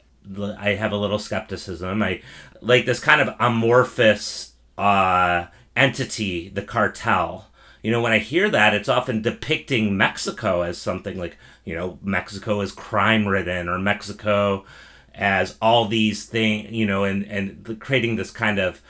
i 0.58 0.70
have 0.70 0.92
a 0.92 0.98
little 0.98 1.20
skepticism 1.20 2.04
i 2.04 2.22
like 2.62 2.86
this 2.86 3.00
kind 3.00 3.22
of 3.22 3.34
amorphous 3.40 4.54
uh, 4.80 5.48
entity, 5.76 6.50
the 6.50 6.62
cartel. 6.62 7.48
You 7.84 7.92
know, 7.92 8.02
when 8.02 8.14
I 8.14 8.20
hear 8.20 8.50
that, 8.50 8.74
it's 8.74 8.90
often 8.90 9.22
depicting 9.22 9.98
Mexico 9.98 10.62
as 10.62 10.78
something 10.78 11.18
like, 11.18 11.38
you 11.66 11.76
know, 11.76 12.00
Mexico 12.02 12.62
is 12.62 12.72
crime 12.72 13.28
ridden 13.28 13.68
or 13.68 13.78
Mexico 13.78 14.66
as 15.14 15.58
all 15.62 15.86
these 15.86 16.26
things, 16.26 16.72
you 16.72 16.86
know, 16.86 17.04
and, 17.04 17.26
and 17.26 17.80
creating 17.80 18.16
this 18.16 18.32
kind 18.32 18.60
of 18.60 18.82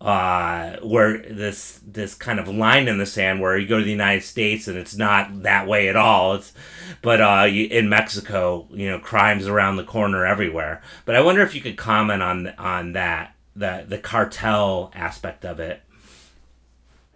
uh, 0.00 0.76
where 0.82 1.18
this 1.18 1.80
this 1.86 2.14
kind 2.14 2.38
of 2.38 2.48
line 2.48 2.86
in 2.86 2.98
the 2.98 3.06
sand 3.06 3.40
where 3.40 3.56
you 3.56 3.66
go 3.66 3.78
to 3.78 3.84
the 3.84 3.90
United 3.90 4.22
States 4.22 4.68
and 4.68 4.76
it's 4.76 4.94
not 4.94 5.42
that 5.42 5.66
way 5.66 5.88
at 5.88 5.96
all. 5.96 6.34
It's 6.34 6.52
but 7.00 7.20
uh, 7.20 7.44
you, 7.44 7.66
in 7.66 7.88
Mexico, 7.88 8.68
you 8.70 8.90
know, 8.90 8.98
crimes 8.98 9.46
around 9.46 9.76
the 9.76 9.84
corner 9.84 10.26
everywhere. 10.26 10.82
But 11.06 11.16
I 11.16 11.22
wonder 11.22 11.42
if 11.42 11.54
you 11.54 11.60
could 11.60 11.76
comment 11.76 12.22
on 12.22 12.48
on 12.58 12.92
that 12.92 13.35
the 13.56 13.84
the 13.88 13.98
cartel 13.98 14.92
aspect 14.94 15.44
of 15.44 15.58
it. 15.58 15.82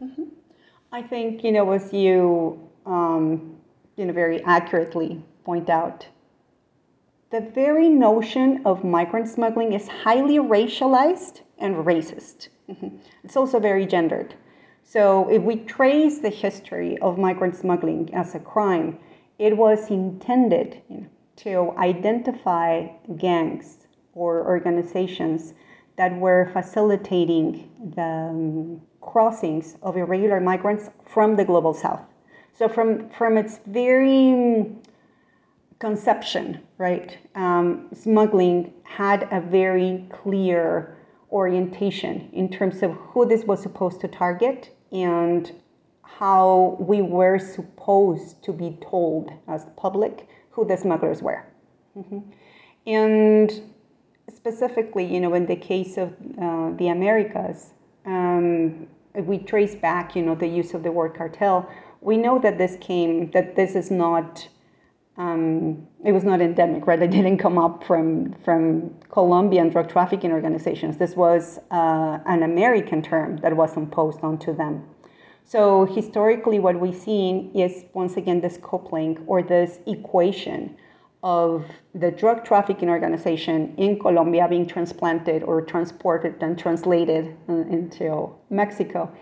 Mm-hmm. 0.03 0.25
I 0.91 1.03
think 1.03 1.45
you 1.45 1.53
know, 1.53 1.71
as 1.73 1.93
you 1.93 2.69
um, 2.87 3.57
you 3.97 4.07
know 4.07 4.13
very 4.13 4.43
accurately 4.45 5.23
point 5.45 5.69
out, 5.69 6.07
the 7.31 7.41
very 7.41 7.89
notion 7.89 8.63
of 8.65 8.83
migrant 8.83 9.29
smuggling 9.29 9.73
is 9.73 9.87
highly 9.89 10.39
racialized 10.39 11.43
and 11.59 11.77
racist. 11.77 12.49
Mm-hmm. 12.69 12.97
It's 13.23 13.37
also 13.37 13.61
very 13.61 13.87
gendered. 13.87 14.35
So 14.83 15.29
if 15.29 15.43
we 15.43 15.57
trace 15.57 16.19
the 16.19 16.31
history 16.31 16.99
of 16.99 17.19
migrant 17.19 17.55
smuggling 17.55 18.13
as 18.13 18.35
a 18.35 18.41
crime, 18.41 18.99
it 19.39 19.57
was 19.57 19.89
intended 19.91 20.83
you 20.89 20.97
know, 21.03 21.07
to 21.37 21.79
identify 21.79 22.89
gangs 23.17 23.87
or 24.15 24.45
organizations 24.45 25.55
that 26.01 26.17
were 26.17 26.49
facilitating 26.55 27.69
the 27.95 28.01
um, 28.03 28.81
crossings 29.03 29.77
of 29.83 29.99
irregular 29.99 30.41
migrants 30.41 30.89
from 31.07 31.37
the 31.37 31.45
global 31.45 31.75
south. 31.75 32.01
So, 32.55 32.71
from, 32.71 33.11
from 33.11 33.37
its 33.37 33.61
very 33.67 34.73
conception, 35.79 36.63
right, 36.79 37.19
um, 37.35 37.89
smuggling 37.93 38.73
had 38.83 39.29
a 39.31 39.43
very 39.43 40.09
clear 40.11 40.97
orientation 41.31 42.31
in 42.33 42.49
terms 42.49 42.83
of 42.83 42.93
who 42.93 43.29
this 43.29 43.45
was 43.45 43.61
supposed 43.61 44.01
to 44.01 44.09
target 44.09 44.75
and 44.91 45.53
how 46.03 46.79
we 46.81 47.03
were 47.03 47.39
supposed 47.39 48.43
to 48.45 48.55
be 48.55 48.79
told 48.91 49.33
as 49.49 49.67
the 49.67 49.71
public 49.73 50.27
who 50.49 50.67
the 50.67 50.79
smugglers 50.79 51.21
were. 51.21 51.45
Mm-hmm. 51.95 52.21
And 52.87 53.70
specifically, 54.35 55.05
you 55.05 55.21
know, 55.21 55.35
in 55.35 55.47
the 55.47 55.57
case 55.57 55.97
of 55.97 56.15
uh, 56.41 56.71
the 56.77 56.89
Americas, 56.89 57.73
um, 58.07 58.87
we 59.15 59.39
trace 59.39 59.75
back, 59.75 60.15
you 60.17 60.23
know, 60.23 60.35
the 60.35 60.47
use 60.47 60.75
of 60.75 60.83
the 60.83 60.93
word 60.93 61.15
cartel. 61.15 61.69
We 62.01 62.17
know 62.17 62.39
that 62.39 62.59
this 62.59 62.77
came, 62.81 63.31
that 63.33 63.57
this 63.57 63.75
is 63.75 63.91
not, 63.91 64.49
um, 65.17 65.87
it 66.05 66.13
was 66.13 66.25
not 66.25 66.41
endemic, 66.41 66.87
right? 66.87 67.01
It 67.03 67.11
didn't 67.11 67.39
come 67.39 67.59
up 67.59 67.85
from 67.85 68.35
from 68.45 68.95
Colombian 69.11 69.69
drug 69.69 69.89
trafficking 69.89 70.33
organizations. 70.33 70.97
This 70.97 71.17
was 71.17 71.59
uh, 71.71 72.19
an 72.27 72.43
American 72.43 73.03
term 73.03 73.39
that 73.39 73.57
was 73.57 73.77
imposed 73.77 74.21
onto 74.23 74.57
them. 74.57 74.85
So 75.45 75.85
historically, 75.85 76.61
what 76.61 76.79
we've 76.79 76.95
seen 76.95 77.51
is 77.55 77.85
once 77.93 78.17
again 78.17 78.41
this 78.41 78.59
coupling 78.63 79.19
or 79.27 79.43
this 79.43 79.81
equation 79.87 80.77
of 81.23 81.67
the 81.95 82.11
drug 82.11 82.45
trafficking 82.45 82.89
organization 82.89 83.75
in 83.77 83.99
Colombia 83.99 84.47
being 84.49 84.67
transplanted 84.67 85.43
or 85.43 85.61
transported 85.61 86.43
and 86.43 86.59
translated 86.59 87.37
into 87.49 88.31
Mexico. 88.49 89.13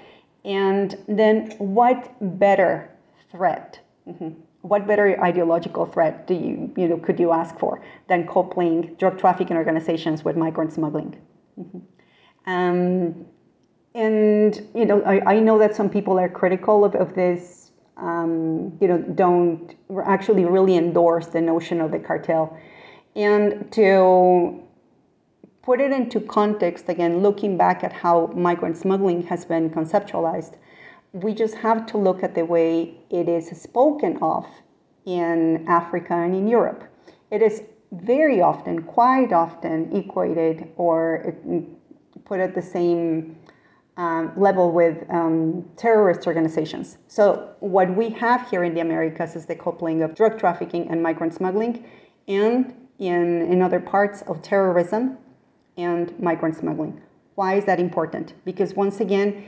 And 0.44 0.96
then, 1.08 1.50
what 1.58 2.14
better 2.38 2.90
threat? 3.30 3.80
Mm-hmm. 4.08 4.40
What 4.62 4.86
better 4.86 5.22
ideological 5.22 5.86
threat 5.86 6.26
do 6.26 6.34
you, 6.34 6.72
you 6.76 6.88
know, 6.88 6.98
could 6.98 7.18
you 7.18 7.32
ask 7.32 7.58
for 7.58 7.82
than 8.08 8.26
coupling 8.26 8.94
drug 8.98 9.18
trafficking 9.18 9.56
organizations 9.56 10.24
with 10.24 10.36
migrant 10.36 10.72
smuggling? 10.72 11.16
Mm-hmm. 11.58 11.78
Um, 12.50 13.26
and 13.94 14.68
you 14.74 14.86
know, 14.86 15.02
I, 15.02 15.34
I 15.34 15.40
know 15.40 15.58
that 15.58 15.74
some 15.74 15.90
people 15.90 16.18
are 16.18 16.28
critical 16.28 16.84
of, 16.84 16.94
of 16.94 17.14
this 17.14 17.67
um, 17.98 18.76
you 18.80 18.88
know, 18.88 18.98
don't 18.98 19.74
actually 20.04 20.44
really 20.44 20.76
endorse 20.76 21.26
the 21.26 21.40
notion 21.40 21.80
of 21.80 21.90
the 21.90 21.98
cartel. 21.98 22.56
And 23.16 23.70
to 23.72 24.62
put 25.62 25.80
it 25.80 25.92
into 25.92 26.20
context, 26.20 26.88
again, 26.88 27.22
looking 27.22 27.56
back 27.56 27.82
at 27.82 27.92
how 27.92 28.28
migrant 28.28 28.76
smuggling 28.76 29.22
has 29.24 29.44
been 29.44 29.70
conceptualized, 29.70 30.54
we 31.12 31.34
just 31.34 31.56
have 31.56 31.86
to 31.86 31.98
look 31.98 32.22
at 32.22 32.34
the 32.34 32.44
way 32.44 32.94
it 33.10 33.28
is 33.28 33.48
spoken 33.60 34.18
of 34.22 34.46
in 35.04 35.66
Africa 35.66 36.14
and 36.14 36.34
in 36.34 36.46
Europe. 36.46 36.84
It 37.30 37.42
is 37.42 37.62
very 37.92 38.40
often, 38.40 38.82
quite 38.82 39.32
often, 39.32 39.94
equated 39.96 40.68
or 40.76 41.34
put 42.24 42.40
at 42.40 42.54
the 42.54 42.62
same 42.62 43.38
um, 43.98 44.32
level 44.36 44.70
with 44.70 45.04
um, 45.10 45.68
terrorist 45.76 46.26
organizations. 46.26 46.98
So, 47.08 47.50
what 47.60 47.94
we 47.94 48.10
have 48.10 48.48
here 48.48 48.62
in 48.62 48.72
the 48.72 48.80
Americas 48.80 49.34
is 49.36 49.44
the 49.46 49.56
coupling 49.56 50.02
of 50.02 50.14
drug 50.14 50.38
trafficking 50.38 50.88
and 50.88 51.02
migrant 51.02 51.34
smuggling, 51.34 51.84
and 52.28 52.74
in, 52.98 53.42
in 53.52 53.60
other 53.60 53.80
parts 53.80 54.22
of 54.22 54.40
terrorism 54.40 55.18
and 55.76 56.18
migrant 56.20 56.56
smuggling. 56.56 57.00
Why 57.34 57.54
is 57.56 57.64
that 57.66 57.78
important? 57.80 58.34
Because 58.44 58.74
once 58.74 59.00
again, 59.00 59.44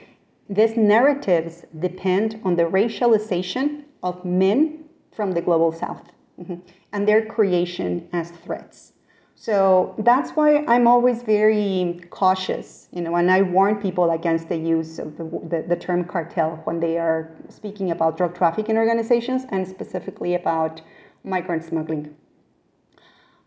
these 0.48 0.76
narratives 0.76 1.64
depend 1.78 2.40
on 2.44 2.56
the 2.56 2.64
racialization 2.64 3.84
of 4.02 4.24
men 4.24 4.84
from 5.12 5.32
the 5.32 5.40
global 5.40 5.70
south 5.72 6.10
mhm, 6.40 6.60
and 6.92 7.06
their 7.06 7.24
creation 7.24 8.08
as 8.12 8.30
threats. 8.30 8.92
So 9.40 9.94
that's 9.96 10.32
why 10.32 10.66
I'm 10.68 10.86
always 10.86 11.22
very 11.22 11.98
cautious, 12.10 12.88
you 12.92 13.00
know, 13.00 13.16
and 13.16 13.30
I 13.30 13.40
warn 13.40 13.76
people 13.76 14.10
against 14.10 14.50
the 14.50 14.56
use 14.58 14.98
of 14.98 15.16
the, 15.16 15.24
the, 15.24 15.64
the, 15.66 15.76
term 15.76 16.04
cartel 16.04 16.60
when 16.64 16.78
they 16.78 16.98
are 16.98 17.34
speaking 17.48 17.90
about 17.90 18.18
drug 18.18 18.36
trafficking 18.36 18.76
organizations 18.76 19.46
and 19.48 19.66
specifically 19.66 20.34
about 20.34 20.82
migrant 21.24 21.64
smuggling. 21.64 22.14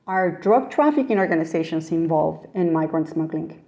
Are 0.08 0.32
drug 0.32 0.72
trafficking 0.72 1.20
organizations 1.20 1.92
involved 1.92 2.48
in 2.56 2.74
migrant 2.74 3.10
smuggling? 3.10 3.64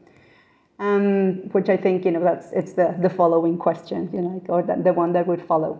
Um, 0.79 1.49
which 1.51 1.69
I 1.69 1.77
think, 1.77 2.05
you 2.05 2.11
know, 2.11 2.23
that's 2.23 2.51
it's 2.53 2.73
the, 2.73 2.95
the 3.03 3.09
following 3.11 3.59
question, 3.59 4.09
you 4.11 4.21
know, 4.23 4.43
or 4.49 4.63
the, 4.63 4.81
the 4.83 4.93
one 4.93 5.13
that 5.13 5.27
would 5.27 5.43
follow. 5.43 5.79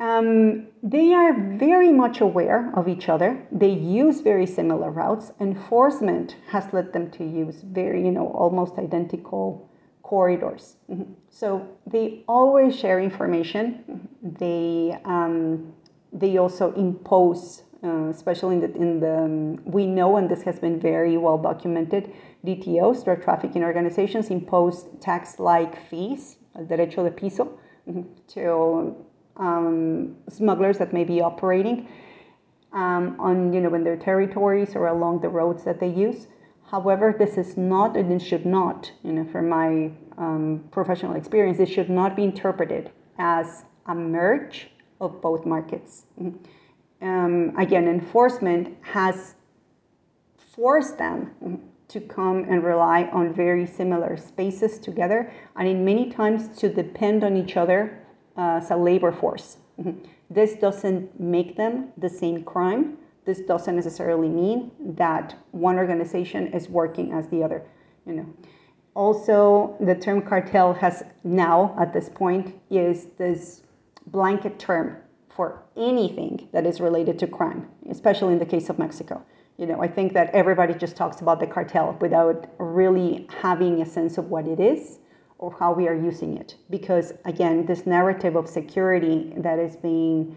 Um, 0.00 0.68
they 0.82 1.12
are 1.12 1.34
very 1.58 1.92
much 1.92 2.20
aware 2.20 2.72
of 2.74 2.86
each 2.88 3.08
other. 3.08 3.46
They 3.50 3.70
use 3.70 4.20
very 4.20 4.46
similar 4.46 4.90
routes. 4.90 5.32
Enforcement 5.40 6.36
has 6.48 6.72
led 6.72 6.92
them 6.92 7.10
to 7.12 7.24
use 7.24 7.62
very, 7.62 8.04
you 8.04 8.12
know, 8.12 8.28
almost 8.28 8.78
identical 8.78 9.68
corridors. 10.02 10.76
Mm-hmm. 10.88 11.12
So 11.30 11.66
they 11.86 12.22
always 12.28 12.78
share 12.78 13.00
information. 13.00 14.08
They 14.22 14.96
um, 15.04 15.72
they 16.12 16.38
also 16.38 16.72
impose, 16.74 17.64
uh, 17.82 18.08
especially 18.08 18.54
in 18.56 18.60
the, 18.60 18.74
in 18.76 19.00
the 19.00 19.18
um, 19.24 19.64
we 19.64 19.86
know, 19.86 20.16
and 20.16 20.30
this 20.30 20.42
has 20.42 20.58
been 20.60 20.80
very 20.80 21.16
well 21.16 21.38
documented. 21.38 22.12
DTOs, 22.46 23.04
drug 23.04 23.22
trafficking 23.22 23.64
organizations, 23.64 24.30
impose 24.30 24.86
tax-like 25.00 25.76
fees, 25.90 26.36
derecho 26.56 27.04
de 27.04 27.10
piso, 27.10 27.58
mm-hmm, 27.86 28.02
to 28.28 28.96
um, 29.38 30.16
smugglers 30.28 30.78
that 30.78 30.92
may 30.92 31.04
be 31.04 31.20
operating 31.20 31.88
um, 32.72 33.16
on 33.18 33.52
you 33.52 33.60
know 33.60 33.72
in 33.74 33.84
their 33.84 33.96
territories 33.96 34.74
or 34.74 34.88
along 34.88 35.20
the 35.20 35.28
roads 35.28 35.64
that 35.64 35.80
they 35.80 35.88
use. 35.88 36.26
However, 36.70 37.14
this 37.18 37.38
is 37.38 37.56
not 37.56 37.96
and 37.96 38.12
it 38.12 38.20
should 38.20 38.44
not, 38.44 38.92
you 39.02 39.12
know, 39.12 39.24
from 39.24 39.48
my 39.48 39.90
um, 40.18 40.64
professional 40.70 41.16
experience, 41.16 41.58
it 41.58 41.68
should 41.68 41.88
not 41.88 42.14
be 42.14 42.24
interpreted 42.24 42.90
as 43.18 43.64
a 43.86 43.94
merge 43.94 44.68
of 45.00 45.22
both 45.22 45.46
markets. 45.46 46.04
Um, 47.00 47.54
again, 47.56 47.88
enforcement 47.88 48.76
has 48.82 49.36
forced 50.36 50.98
them 50.98 51.62
to 51.88 52.00
come 52.00 52.44
and 52.44 52.62
rely 52.62 53.04
on 53.12 53.32
very 53.32 53.66
similar 53.66 54.18
spaces 54.18 54.78
together, 54.78 55.32
and 55.56 55.66
in 55.66 55.84
many 55.84 56.10
times 56.10 56.54
to 56.58 56.68
depend 56.68 57.24
on 57.24 57.36
each 57.36 57.56
other 57.56 58.04
as 58.38 58.70
a 58.70 58.76
labor 58.76 59.12
force. 59.12 59.58
Mm-hmm. 59.78 60.04
This 60.30 60.54
doesn't 60.54 61.18
make 61.18 61.56
them 61.56 61.92
the 61.96 62.08
same 62.08 62.44
crime. 62.44 62.98
This 63.24 63.40
doesn't 63.40 63.76
necessarily 63.76 64.28
mean 64.28 64.70
that 64.80 65.36
one 65.50 65.76
organization 65.76 66.46
is 66.48 66.68
working 66.68 67.12
as 67.12 67.28
the 67.28 67.42
other. 67.42 67.62
You 68.06 68.14
know. 68.14 68.26
Also, 68.94 69.76
the 69.80 69.94
term 69.94 70.22
cartel 70.22 70.74
has 70.74 71.04
now, 71.22 71.76
at 71.78 71.92
this 71.92 72.08
point, 72.08 72.54
is 72.70 73.08
this 73.18 73.62
blanket 74.06 74.58
term 74.58 74.96
for 75.28 75.62
anything 75.76 76.48
that 76.52 76.66
is 76.66 76.80
related 76.80 77.18
to 77.20 77.26
crime, 77.26 77.68
especially 77.88 78.32
in 78.32 78.38
the 78.38 78.46
case 78.46 78.68
of 78.68 78.78
Mexico. 78.78 79.22
You 79.56 79.66
know, 79.66 79.80
I 79.80 79.88
think 79.88 80.14
that 80.14 80.30
everybody 80.34 80.74
just 80.74 80.96
talks 80.96 81.20
about 81.20 81.38
the 81.40 81.46
cartel 81.46 81.96
without 82.00 82.46
really 82.58 83.28
having 83.40 83.80
a 83.80 83.86
sense 83.86 84.18
of 84.18 84.30
what 84.30 84.48
it 84.48 84.58
is 84.58 84.98
or 85.38 85.56
how 85.58 85.72
we 85.72 85.88
are 85.88 85.94
using 85.94 86.36
it. 86.36 86.56
Because 86.68 87.12
again, 87.24 87.66
this 87.66 87.86
narrative 87.86 88.36
of 88.36 88.48
security 88.48 89.32
that 89.36 89.58
is 89.58 89.76
being 89.76 90.36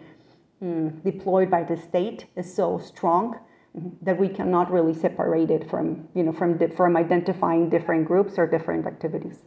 mm, 0.63 1.03
deployed 1.03 1.49
by 1.49 1.63
the 1.63 1.77
state 1.77 2.27
is 2.35 2.53
so 2.53 2.77
strong 2.77 3.39
that 4.01 4.19
we 4.19 4.27
cannot 4.27 4.71
really 4.71 4.93
separate 4.93 5.49
it 5.49 5.69
from, 5.69 6.07
you 6.13 6.23
know, 6.23 6.31
from, 6.31 6.59
from 6.75 6.97
identifying 6.97 7.69
different 7.69 8.05
groups 8.05 8.37
or 8.37 8.45
different 8.45 8.85
activities. 8.85 9.39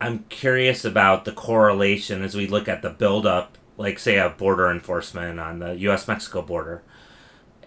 I'm 0.00 0.24
curious 0.28 0.84
about 0.84 1.24
the 1.24 1.32
correlation 1.32 2.22
as 2.22 2.36
we 2.36 2.46
look 2.46 2.68
at 2.68 2.82
the 2.82 2.90
buildup, 2.90 3.58
like 3.76 3.98
say 3.98 4.18
a 4.18 4.28
border 4.28 4.70
enforcement 4.70 5.40
on 5.40 5.58
the 5.58 5.72
U.S. 5.72 6.06
Mexico 6.06 6.42
border. 6.42 6.82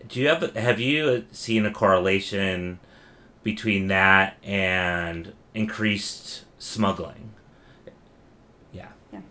Do 0.07 0.19
you 0.19 0.27
have 0.27 0.55
have 0.55 0.79
you 0.79 1.25
seen 1.31 1.65
a 1.65 1.71
correlation 1.71 2.79
between 3.43 3.87
that 3.87 4.37
and 4.43 5.33
increased 5.53 6.45
smuggling. 6.59 7.33
Yeah. 8.71 8.89
Yeah. 9.11 9.21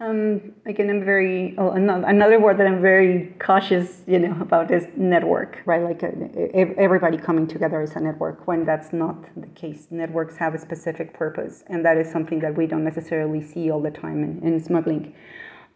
Um, 0.00 0.52
again, 0.66 0.90
I'm 0.90 1.04
very 1.04 1.54
oh, 1.58 1.70
another 1.70 2.40
word 2.40 2.58
that 2.58 2.66
I'm 2.66 2.82
very 2.82 3.34
cautious, 3.38 4.02
you 4.06 4.18
know, 4.18 4.36
about 4.40 4.70
is 4.70 4.86
network, 4.96 5.62
right? 5.66 5.82
Like 5.82 6.02
uh, 6.02 6.10
everybody 6.76 7.18
coming 7.18 7.46
together 7.46 7.80
is 7.82 7.92
a 7.92 8.00
network. 8.00 8.46
When 8.46 8.64
that's 8.64 8.92
not 8.92 9.24
the 9.36 9.48
case, 9.48 9.86
networks 9.90 10.36
have 10.36 10.54
a 10.54 10.58
specific 10.58 11.14
purpose, 11.14 11.62
and 11.68 11.84
that 11.84 11.96
is 11.96 12.10
something 12.10 12.40
that 12.40 12.56
we 12.56 12.66
don't 12.66 12.84
necessarily 12.84 13.42
see 13.42 13.70
all 13.70 13.80
the 13.80 13.90
time 13.90 14.24
in, 14.24 14.40
in 14.42 14.60
smuggling. 14.60 15.14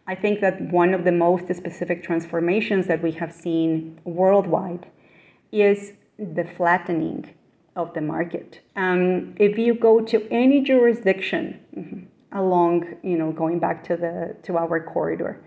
I 0.05 0.15
think 0.15 0.41
that 0.41 0.59
one 0.61 0.93
of 0.93 1.05
the 1.05 1.13
most 1.13 1.47
specific 1.55 2.03
transformations 2.03 2.87
that 2.87 3.01
we 3.01 3.11
have 3.13 3.31
seen 3.31 4.01
worldwide 4.03 4.87
is 5.51 5.93
the 6.17 6.43
flattening 6.43 7.33
of 7.75 7.93
the 7.93 8.01
market. 8.01 8.61
Um, 8.75 9.35
if 9.37 9.57
you 9.57 9.73
go 9.73 10.01
to 10.01 10.27
any 10.31 10.61
jurisdiction 10.61 11.59
mm-hmm, 11.75 12.37
along, 12.37 12.85
you 13.03 13.17
know, 13.17 13.31
going 13.31 13.59
back 13.59 13.83
to 13.85 13.97
the 13.97 14.35
to 14.43 14.57
our 14.57 14.79
corridor, 14.79 15.41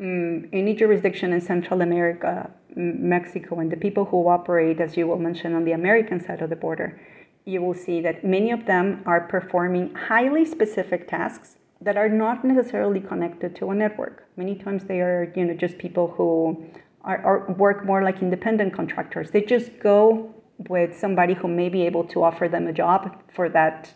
um, 0.00 0.48
any 0.52 0.74
jurisdiction 0.74 1.32
in 1.32 1.40
Central 1.40 1.80
America, 1.80 2.50
Mexico, 2.74 3.60
and 3.60 3.72
the 3.72 3.76
people 3.76 4.04
who 4.04 4.28
operate, 4.28 4.80
as 4.80 4.96
you 4.96 5.06
will 5.06 5.18
mention, 5.18 5.54
on 5.54 5.64
the 5.64 5.72
American 5.72 6.20
side 6.20 6.42
of 6.42 6.50
the 6.50 6.56
border, 6.56 7.00
you 7.46 7.62
will 7.62 7.74
see 7.74 8.00
that 8.02 8.24
many 8.24 8.50
of 8.50 8.66
them 8.66 9.02
are 9.06 9.20
performing 9.20 9.94
highly 9.94 10.44
specific 10.44 11.08
tasks 11.08 11.56
that 11.80 11.96
are 11.96 12.08
not 12.08 12.44
necessarily 12.44 13.00
connected 13.00 13.54
to 13.56 13.70
a 13.70 13.74
network. 13.74 14.26
Many 14.36 14.56
times 14.56 14.84
they 14.84 15.00
are, 15.00 15.32
you 15.36 15.44
know, 15.44 15.54
just 15.54 15.78
people 15.78 16.08
who 16.08 16.66
are, 17.02 17.18
are 17.24 17.52
work 17.52 17.84
more 17.84 18.02
like 18.02 18.20
independent 18.20 18.74
contractors. 18.74 19.30
They 19.30 19.42
just 19.42 19.78
go 19.80 20.34
with 20.58 20.98
somebody 20.98 21.34
who 21.34 21.48
may 21.48 21.68
be 21.68 21.82
able 21.82 22.04
to 22.04 22.22
offer 22.22 22.48
them 22.48 22.66
a 22.66 22.72
job 22.72 23.22
for 23.34 23.48
that 23.50 23.92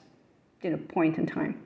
you 0.63 0.71
know, 0.71 0.79
point 0.89 1.19
in 1.19 1.27
time. 1.27 1.61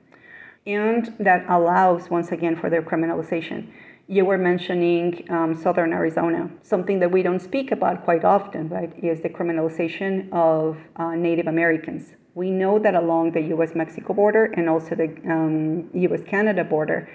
And 0.65 1.13
that 1.19 1.45
allows, 1.47 2.09
once 2.09 2.31
again, 2.31 2.55
for 2.55 2.69
their 2.69 2.81
criminalization. 2.81 3.71
You 4.07 4.25
were 4.25 4.37
mentioning 4.37 5.25
um, 5.29 5.55
Southern 5.55 5.93
Arizona. 5.93 6.49
Something 6.63 6.99
that 6.99 7.11
we 7.11 7.23
don't 7.23 7.39
speak 7.39 7.71
about 7.71 8.03
quite 8.03 8.23
often, 8.23 8.69
right, 8.69 8.91
is 9.03 9.21
the 9.21 9.29
criminalization 9.29 10.31
of 10.31 10.77
uh, 10.95 11.15
Native 11.15 11.47
Americans. 11.47 12.13
We 12.35 12.51
know 12.51 12.79
that 12.79 12.95
along 12.95 13.31
the 13.31 13.41
US 13.55 13.75
Mexico 13.75 14.13
border 14.13 14.45
and 14.45 14.69
also 14.69 14.95
the 14.95 15.15
um, 15.29 15.89
US 15.93 16.21
Canada 16.23 16.63
border, 16.63 17.09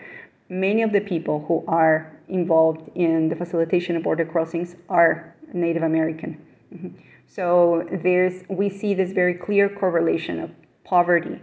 many 0.49 0.83
of 0.83 0.93
the 0.93 1.01
people 1.01 1.45
who 1.47 1.65
are 1.69 2.13
involved 2.29 2.91
in 2.95 3.29
the 3.29 3.37
facilitation 3.37 3.97
of 3.97 4.03
border 4.03 4.25
crossings 4.25 4.77
are 4.89 5.35
Native 5.53 5.83
American. 5.83 6.45
Mm-hmm. 6.75 6.89
So 7.31 7.87
there's 8.03 8.43
we 8.49 8.69
see 8.69 8.93
this 8.93 9.13
very 9.13 9.35
clear 9.35 9.69
correlation 9.69 10.41
of 10.41 10.51
poverty, 10.83 11.41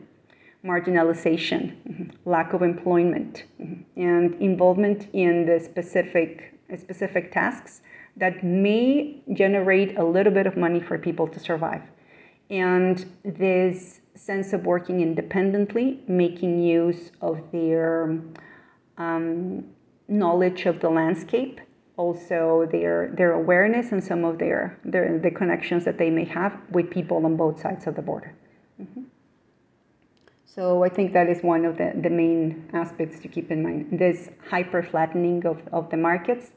marginalization, 0.65 1.77
mm-hmm, 1.87 2.29
lack 2.29 2.51
of 2.51 2.61
employment, 2.61 3.45
mm-hmm, 3.61 3.83
and 3.95 4.33
involvement 4.41 5.07
in 5.13 5.45
the 5.45 5.61
specific 5.61 6.59
specific 6.77 7.31
tasks 7.31 7.79
that 8.17 8.43
may 8.43 9.21
generate 9.31 9.97
a 9.97 10.03
little 10.03 10.33
bit 10.33 10.45
of 10.45 10.57
money 10.57 10.81
for 10.81 10.97
people 10.97 11.25
to 11.25 11.39
survive. 11.39 11.83
And 12.49 13.05
this 13.23 14.01
sense 14.13 14.51
of 14.51 14.65
working 14.65 14.99
independently, 14.99 16.01
making 16.05 16.63
use 16.63 17.11
of 17.21 17.39
their 17.53 18.19
um, 18.97 19.63
knowledge 20.09 20.65
of 20.65 20.81
the 20.81 20.89
landscape 20.89 21.61
also 21.97 22.67
their 22.71 23.11
their 23.17 23.33
awareness 23.33 23.91
and 23.91 24.03
some 24.03 24.23
of 24.23 24.37
their, 24.37 24.79
their 24.85 25.19
the 25.19 25.31
connections 25.31 25.83
that 25.85 25.97
they 25.97 26.09
may 26.09 26.25
have 26.25 26.53
with 26.71 26.89
people 26.89 27.25
on 27.25 27.35
both 27.35 27.59
sides 27.59 27.87
of 27.87 27.95
the 27.95 28.01
border. 28.01 28.33
Mm-hmm. 28.81 29.03
So 30.45 30.83
I 30.83 30.89
think 30.89 31.13
that 31.13 31.29
is 31.29 31.43
one 31.43 31.65
of 31.65 31.77
the, 31.77 31.93
the 32.01 32.09
main 32.09 32.69
aspects 32.73 33.19
to 33.19 33.27
keep 33.27 33.51
in 33.51 33.61
mind. 33.61 33.99
This 33.99 34.29
hyper 34.49 34.81
flattening 34.81 35.45
of, 35.45 35.61
of 35.71 35.91
the 35.91 35.97
markets 35.97 36.51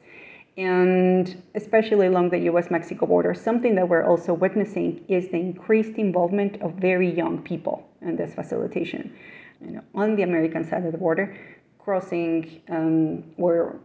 and 0.57 1.41
especially 1.55 2.07
along 2.07 2.29
the 2.29 2.39
US 2.51 2.69
Mexico 2.69 3.05
border, 3.05 3.33
something 3.33 3.75
that 3.75 3.87
we're 3.87 4.03
also 4.03 4.33
witnessing 4.33 5.03
is 5.07 5.29
the 5.29 5.37
increased 5.37 5.97
involvement 5.97 6.61
of 6.61 6.73
very 6.73 7.09
young 7.13 7.41
people 7.41 7.87
in 8.01 8.15
this 8.15 8.33
facilitation. 8.33 9.13
You 9.61 9.71
know, 9.71 9.83
on 9.95 10.15
the 10.15 10.23
American 10.23 10.67
side 10.67 10.85
of 10.85 10.91
the 10.91 10.97
border, 10.97 11.37
crossing 11.79 12.61
um, 12.69 13.23
where 13.37 13.79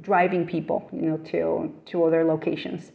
driving 0.00 0.46
people, 0.46 0.88
you 0.92 1.02
know, 1.02 1.16
to 1.18 1.72
to 1.86 2.04
other 2.04 2.24
locations. 2.24 2.92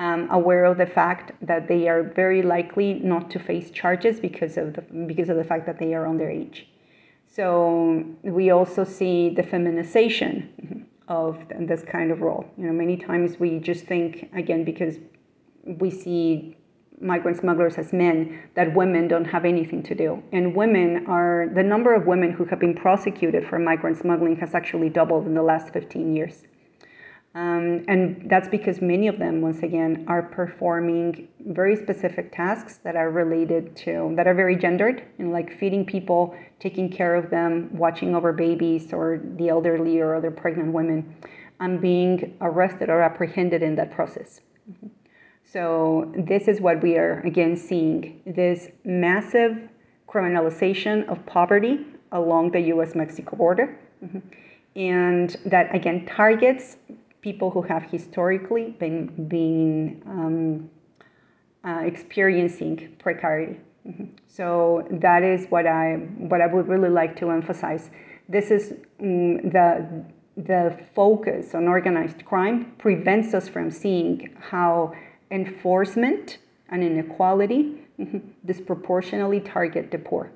Um, 0.00 0.28
aware 0.30 0.64
of 0.64 0.76
the 0.76 0.86
fact 0.86 1.32
that 1.40 1.68
they 1.68 1.88
are 1.88 2.02
very 2.02 2.42
likely 2.42 2.94
not 2.94 3.30
to 3.30 3.38
face 3.38 3.70
charges 3.70 4.18
because 4.18 4.56
of 4.56 4.74
the 4.74 4.82
because 5.06 5.28
of 5.28 5.36
the 5.36 5.44
fact 5.44 5.66
that 5.66 5.78
they 5.78 5.94
are 5.94 6.04
underage. 6.04 6.64
So 7.28 8.04
we 8.22 8.50
also 8.50 8.84
see 8.84 9.30
the 9.30 9.42
feminization 9.42 10.86
of 11.08 11.38
this 11.58 11.82
kind 11.82 12.10
of 12.10 12.20
role. 12.20 12.46
You 12.56 12.66
know, 12.66 12.72
many 12.72 12.96
times 12.96 13.38
we 13.38 13.58
just 13.58 13.84
think 13.84 14.30
again 14.34 14.64
because 14.64 14.98
we 15.64 15.90
see 15.90 16.56
migrant 17.00 17.38
smugglers 17.38 17.74
as 17.76 17.92
men 17.92 18.42
that 18.54 18.74
women 18.74 19.08
don't 19.08 19.24
have 19.24 19.44
anything 19.44 19.82
to 19.82 19.94
do. 19.94 20.22
And 20.32 20.54
women 20.54 21.06
are 21.06 21.48
the 21.54 21.62
number 21.62 21.94
of 21.94 22.06
women 22.06 22.32
who 22.32 22.44
have 22.46 22.60
been 22.60 22.74
prosecuted 22.74 23.46
for 23.48 23.58
migrant 23.58 23.98
smuggling 23.98 24.36
has 24.36 24.54
actually 24.54 24.90
doubled 24.90 25.26
in 25.26 25.34
the 25.34 25.42
last 25.42 25.72
15 25.72 26.14
years. 26.14 26.44
Um, 27.36 27.84
and 27.88 28.30
that's 28.30 28.48
because 28.48 28.80
many 28.80 29.08
of 29.08 29.18
them, 29.18 29.40
once 29.40 29.64
again, 29.64 30.04
are 30.06 30.22
performing 30.22 31.26
very 31.40 31.74
specific 31.74 32.30
tasks 32.32 32.78
that 32.84 32.94
are 32.94 33.10
related 33.10 33.74
to, 33.78 34.12
that 34.16 34.28
are 34.28 34.34
very 34.34 34.54
gendered, 34.54 35.02
know, 35.18 35.30
like 35.30 35.58
feeding 35.58 35.84
people, 35.84 36.36
taking 36.60 36.88
care 36.88 37.16
of 37.16 37.30
them, 37.30 37.76
watching 37.76 38.14
over 38.14 38.32
babies 38.32 38.92
or 38.92 39.20
the 39.36 39.48
elderly 39.48 39.98
or 39.98 40.14
other 40.14 40.30
pregnant 40.30 40.72
women, 40.72 41.16
and 41.58 41.80
being 41.80 42.36
arrested 42.40 42.88
or 42.88 43.02
apprehended 43.02 43.62
in 43.64 43.74
that 43.74 43.90
process. 43.90 44.40
Mm-hmm. 44.70 44.86
So, 45.54 46.12
this 46.16 46.48
is 46.48 46.60
what 46.60 46.82
we 46.82 46.96
are 46.98 47.20
again 47.20 47.56
seeing 47.56 48.20
this 48.26 48.70
massive 48.84 49.56
criminalization 50.08 51.08
of 51.08 51.24
poverty 51.26 51.86
along 52.10 52.50
the 52.50 52.60
US 52.72 52.96
Mexico 52.96 53.36
border. 53.36 53.78
Mm-hmm. 54.04 54.18
And 54.74 55.36
that 55.46 55.72
again 55.72 56.06
targets 56.06 56.76
people 57.20 57.52
who 57.52 57.62
have 57.62 57.84
historically 57.84 58.74
been, 58.80 59.28
been 59.28 60.02
um, 60.06 60.70
uh, 61.62 61.82
experiencing 61.84 62.96
precarity. 62.98 63.60
Mm-hmm. 63.86 64.06
So 64.26 64.88
that 64.90 65.22
is 65.22 65.46
what 65.50 65.68
I 65.68 65.98
what 66.32 66.40
I 66.40 66.48
would 66.48 66.66
really 66.66 66.90
like 66.90 67.14
to 67.20 67.30
emphasize. 67.30 67.90
This 68.28 68.50
is 68.50 68.72
um, 69.00 69.50
the 69.50 70.04
the 70.36 70.76
focus 70.96 71.54
on 71.54 71.68
organized 71.68 72.24
crime 72.24 72.72
prevents 72.78 73.34
us 73.34 73.48
from 73.48 73.70
seeing 73.70 74.36
how 74.50 74.92
enforcement 75.34 76.38
and 76.68 76.82
inequality 76.82 77.82
disproportionately 78.46 79.40
target 79.40 79.90
the 79.90 79.98
poor. 79.98 80.30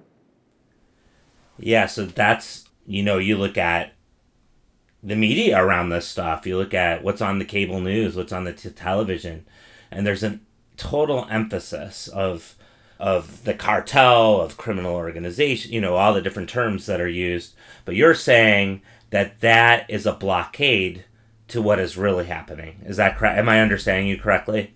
Yeah, 1.58 1.86
so 1.86 2.04
that's, 2.04 2.68
you 2.86 3.02
know, 3.02 3.18
you 3.18 3.36
look 3.36 3.56
at 3.56 3.92
the 5.02 5.16
media 5.16 5.62
around 5.62 5.90
this 5.90 6.06
stuff, 6.06 6.46
you 6.46 6.56
look 6.56 6.74
at 6.74 7.04
what's 7.04 7.22
on 7.22 7.38
the 7.38 7.44
cable 7.44 7.80
news, 7.80 8.16
what's 8.16 8.32
on 8.32 8.44
the 8.44 8.52
t- 8.52 8.70
television, 8.70 9.46
and 9.90 10.06
there's 10.06 10.24
a 10.24 10.40
total 10.76 11.26
emphasis 11.30 12.08
of 12.08 12.54
of 13.00 13.44
the 13.44 13.54
cartel, 13.54 14.40
of 14.40 14.56
criminal 14.56 14.92
organization, 14.92 15.70
you 15.70 15.80
know, 15.80 15.94
all 15.94 16.12
the 16.12 16.20
different 16.20 16.48
terms 16.48 16.86
that 16.86 17.00
are 17.00 17.08
used. 17.08 17.54
But 17.84 17.94
you're 17.94 18.12
saying 18.12 18.82
that 19.10 19.40
that 19.40 19.88
is 19.88 20.04
a 20.04 20.12
blockade 20.12 21.04
to 21.46 21.62
what 21.62 21.78
is 21.78 21.96
really 21.96 22.24
happening. 22.24 22.80
Is 22.84 22.96
that 22.96 23.16
correct? 23.16 23.38
Am 23.38 23.48
I 23.48 23.60
understanding 23.60 24.08
you 24.08 24.18
correctly? 24.18 24.74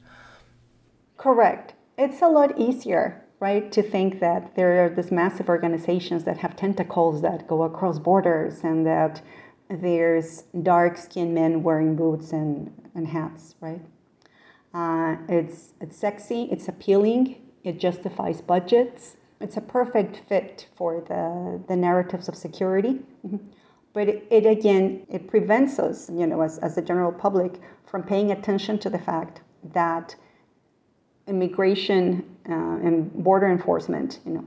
Correct. 1.22 1.74
It's 1.96 2.20
a 2.20 2.26
lot 2.26 2.58
easier, 2.58 3.24
right, 3.38 3.70
to 3.70 3.80
think 3.80 4.18
that 4.18 4.56
there 4.56 4.84
are 4.84 4.88
these 4.88 5.12
massive 5.12 5.48
organizations 5.48 6.24
that 6.24 6.38
have 6.38 6.56
tentacles 6.56 7.22
that 7.22 7.46
go 7.46 7.62
across 7.62 8.00
borders 8.00 8.64
and 8.64 8.84
that 8.84 9.22
there's 9.70 10.42
dark 10.64 10.96
skinned 10.96 11.32
men 11.32 11.62
wearing 11.62 11.94
boots 11.94 12.32
and, 12.32 12.72
and 12.96 13.06
hats, 13.06 13.54
right? 13.60 13.82
Uh, 14.74 15.14
it's, 15.28 15.74
it's 15.80 15.96
sexy, 15.96 16.48
it's 16.50 16.66
appealing, 16.66 17.36
it 17.62 17.78
justifies 17.78 18.40
budgets. 18.40 19.16
It's 19.40 19.56
a 19.56 19.60
perfect 19.60 20.22
fit 20.28 20.66
for 20.74 21.04
the, 21.06 21.62
the 21.68 21.76
narratives 21.76 22.28
of 22.28 22.34
security. 22.34 22.98
Mm-hmm. 23.24 23.36
But 23.92 24.08
it, 24.08 24.26
it, 24.28 24.44
again, 24.44 25.06
it 25.08 25.28
prevents 25.28 25.78
us, 25.78 26.10
you 26.10 26.26
know, 26.26 26.40
as, 26.40 26.58
as 26.58 26.74
the 26.74 26.82
general 26.82 27.12
public, 27.12 27.60
from 27.86 28.02
paying 28.02 28.32
attention 28.32 28.80
to 28.80 28.90
the 28.90 28.98
fact 28.98 29.42
that 29.72 30.16
immigration 31.26 32.24
uh, 32.48 32.52
and 32.52 33.12
border 33.24 33.50
enforcement, 33.50 34.20
you 34.26 34.32
know, 34.32 34.44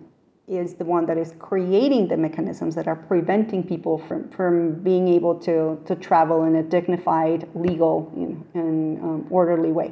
is 0.47 0.75
the 0.75 0.85
one 0.85 1.05
that 1.05 1.17
is 1.17 1.33
creating 1.39 2.07
the 2.07 2.17
mechanisms 2.17 2.75
that 2.75 2.87
are 2.87 2.95
preventing 2.95 3.63
people 3.63 3.97
from, 4.07 4.29
from 4.29 4.73
being 4.83 5.07
able 5.07 5.33
to, 5.39 5.81
to 5.85 5.95
travel 5.95 6.43
in 6.43 6.55
a 6.57 6.63
dignified, 6.63 7.47
legal, 7.55 8.11
you 8.15 8.27
know, 8.27 8.45
and 8.53 8.99
um, 9.01 9.27
orderly 9.29 9.71
way. 9.71 9.91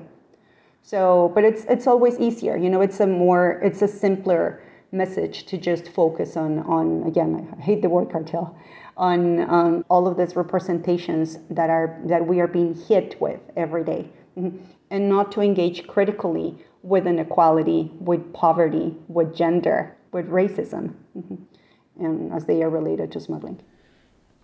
So, 0.84 1.32
but 1.34 1.46
it's 1.46 1.63
it's 1.69 1.88
always 1.88 2.19
easier, 2.19 2.58
you 2.58 2.69
know. 2.69 2.82
It's 2.82 3.00
a 3.00 3.08
more, 3.08 3.62
it's 3.63 3.82
a 3.82 3.88
simpler 3.88 4.62
message 4.91 5.46
to 5.46 5.58
just 5.58 5.88
focus 5.88 6.36
on 6.36 6.60
on 6.60 7.04
again. 7.08 7.56
I 7.58 7.62
hate 7.62 7.82
the 7.82 7.88
word 7.88 8.12
cartel, 8.12 8.56
on 8.98 9.50
um, 9.50 9.86
all 9.89 10.08
of 10.08 10.17
these 10.17 10.36
representations 10.36 11.39
that 11.50 11.69
are 11.69 12.02
that 12.06 12.28
we 12.28 12.41
are 12.41 12.48
being 12.48 12.76
hit 12.76 13.19
with 13.22 13.39
every 13.56 13.86
day, 13.86 14.10
mm-hmm. 14.38 14.58
and 14.89 15.08
not 15.08 15.32
to 15.32 15.41
engage 15.41 15.88
critically 15.88 16.58
with 16.84 17.08
inequality, 17.08 17.89
with 18.00 18.34
poverty, 18.34 18.96
with 19.08 19.36
gender, 19.36 19.96
with 20.12 20.30
racism, 20.30 20.93
mm-hmm. 21.17 21.36
and 22.04 22.32
as 22.32 22.46
they 22.46 22.62
are 22.62 22.69
related 22.69 23.12
to 23.13 23.19
smuggling. 23.19 23.60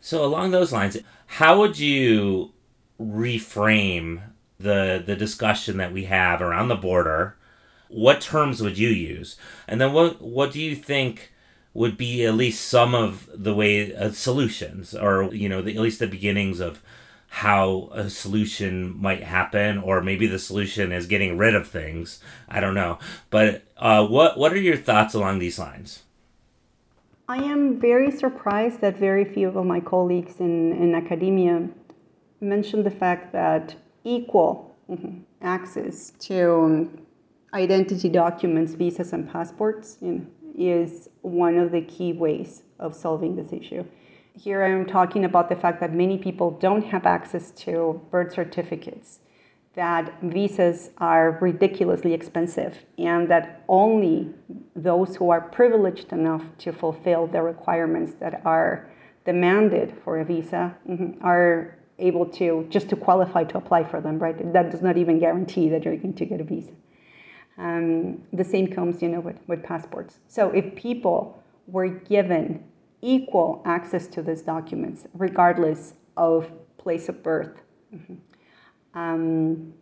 So 0.02 0.23
along 0.23 0.52
those 0.52 0.71
lines, 0.71 0.97
how 1.28 1.60
would 1.60 1.78
you 1.78 2.54
reframe 2.99 4.21
the 4.58 5.04
the 5.06 5.15
discussion 5.15 5.78
that 5.78 5.93
we 5.93 6.06
have 6.06 6.41
around 6.41 6.69
the 6.69 6.75
border? 6.75 7.36
What 7.89 8.21
terms 8.21 8.62
would 8.62 8.78
you 8.78 8.89
use? 8.89 9.36
And 9.67 9.80
then 9.80 9.93
what 9.93 10.21
what 10.21 10.54
do 10.54 10.62
you 10.62 10.75
think 10.75 11.34
would 11.73 11.97
be 11.97 12.25
at 12.25 12.34
least 12.34 12.65
some 12.65 12.95
of 12.95 13.30
the 13.34 13.54
way 13.54 13.93
uh, 13.93 14.12
solutions 14.12 14.95
or 14.95 15.34
you 15.34 15.49
know 15.49 15.62
the, 15.62 15.75
at 15.75 15.82
least 15.82 15.99
the 15.99 16.08
beginnings 16.08 16.60
of 16.60 16.82
how 17.29 17.89
a 17.93 18.09
solution 18.09 18.99
might 18.99 19.23
happen 19.23 19.77
or 19.77 20.01
maybe 20.01 20.27
the 20.27 20.39
solution 20.39 20.91
is 20.91 21.05
getting 21.05 21.37
rid 21.37 21.55
of 21.55 21.67
things. 21.67 22.19
I 22.47 22.59
don't 22.59 22.73
know. 22.73 22.99
But 23.29 23.63
uh, 23.77 24.05
what 24.07 24.37
what 24.37 24.51
are 24.51 24.57
your 24.57 24.77
thoughts 24.77 25.13
along 25.13 25.39
these 25.39 25.59
lines? 25.59 26.03
I 27.27 27.37
am 27.37 27.79
very 27.79 28.09
surprised 28.09 28.81
that 28.81 28.97
very 28.97 29.23
few 29.23 29.49
of 29.49 29.65
my 29.65 29.79
colleagues 29.79 30.39
in, 30.39 30.71
in 30.73 30.95
academia 30.95 31.69
mentioned 32.41 32.85
the 32.85 32.91
fact 32.91 33.31
that 33.33 33.75
equal 34.03 34.75
mm-hmm, 34.89 35.19
access 35.41 36.11
to 36.21 36.89
identity 37.53 38.09
documents 38.09 38.73
visas 38.73 39.13
and 39.13 39.31
passports 39.31 39.97
you 40.01 40.11
know, 40.11 40.25
is 40.57 41.09
one 41.21 41.57
of 41.57 41.71
the 41.71 41.81
key 41.81 42.13
ways 42.13 42.63
of 42.79 42.95
solving 42.95 43.35
this 43.35 43.53
issue 43.53 43.85
here 44.39 44.63
I'm 44.63 44.86
talking 44.86 45.25
about 45.25 45.49
the 45.49 45.56
fact 45.56 45.82
that 45.82 45.93
many 45.93 46.17
people 46.17 46.52
don't 46.52 46.86
have 46.86 47.06
access 47.06 47.52
to 47.63 48.02
birth 48.10 48.34
certificates, 48.34 49.19
that 49.75 50.21
visas 50.21 50.91
are 50.97 51.38
ridiculously 51.41 52.13
expensive, 52.13 52.86
and 52.97 53.30
that 53.30 53.63
only 53.67 54.34
those 54.75 55.17
who 55.17 55.30
are 55.30 55.41
privileged 55.41 56.13
enough 56.13 56.43
to 56.60 56.71
fulfill 56.71 57.28
the 57.28 57.41
requirements 57.41 58.13
that 58.19 58.41
are 58.45 58.89
demanded 59.25 59.93
for 60.04 60.19
a 60.19 60.25
visa 60.25 60.75
mm-hmm, 60.88 61.23
are 61.23 61.78
able 61.99 62.25
to 62.25 62.65
just 62.69 62.88
to 62.89 62.95
qualify 62.95 63.43
to 63.43 63.58
apply 63.58 63.84
for 63.84 63.99
them, 63.99 64.19
right? 64.19 64.54
That 64.54 64.71
does 64.71 64.82
not 64.82 64.97
even 64.97 65.19
guarantee 65.19 65.67
that 65.69 65.84
you're 65.84 65.97
going 65.97 66.13
to 66.13 66.25
get 66.25 66.39
a 66.39 66.45
visa. 66.45 66.71
Um, 67.58 68.23
the 68.32 68.45
same 68.45 68.67
comes, 68.67 69.02
you 69.02 69.10
know, 69.10 69.19
with, 69.19 69.36
with 69.47 69.63
passports. 69.63 70.19
So 70.30 70.49
if 70.52 70.75
people 70.75 71.43
were 71.67 71.89
given 71.89 72.63
equal 73.01 73.62
access 73.65 74.07
to 74.07 74.21
these 74.21 74.41
documents, 74.41 75.05
regardless 75.13 75.93
of 76.17 76.51
place 76.77 77.09
of 77.09 77.23
birth, 77.23 77.62
mm-hmm. 77.93 78.15
um, 78.99 79.73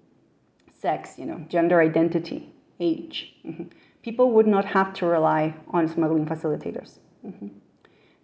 sex, 0.73 1.17
you 1.17 1.25
know, 1.25 1.45
gender 1.49 1.81
identity, 1.81 2.53
age. 2.79 3.35
Mm-hmm. 3.45 3.63
People 4.03 4.31
would 4.31 4.47
not 4.47 4.65
have 4.65 4.93
to 4.93 5.05
rely 5.05 5.55
on 5.69 5.87
smuggling 5.87 6.25
facilitators. 6.25 6.99
Mm-hmm. 7.25 7.47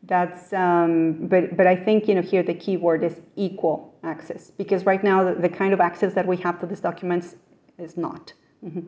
That's, 0.04 0.52
um, 0.54 1.28
but, 1.28 1.56
but 1.56 1.66
I 1.66 1.76
think, 1.76 2.08
you 2.08 2.16
know, 2.16 2.22
here 2.22 2.44
the 2.44 2.54
key 2.54 2.78
word 2.78 3.04
is 3.04 3.22
equal 3.36 3.96
access, 4.04 4.52
because 4.52 4.86
right 4.86 5.04
now 5.04 5.24
the, 5.24 5.40
the 5.40 5.50
kind 5.50 5.74
of 5.74 5.80
access 5.80 6.14
that 6.14 6.28
we 6.28 6.38
have 6.38 6.60
to 6.60 6.66
these 6.66 6.82
documents 6.82 7.36
is 7.78 7.96
not. 7.98 8.34
Mm-hmm. 8.64 8.82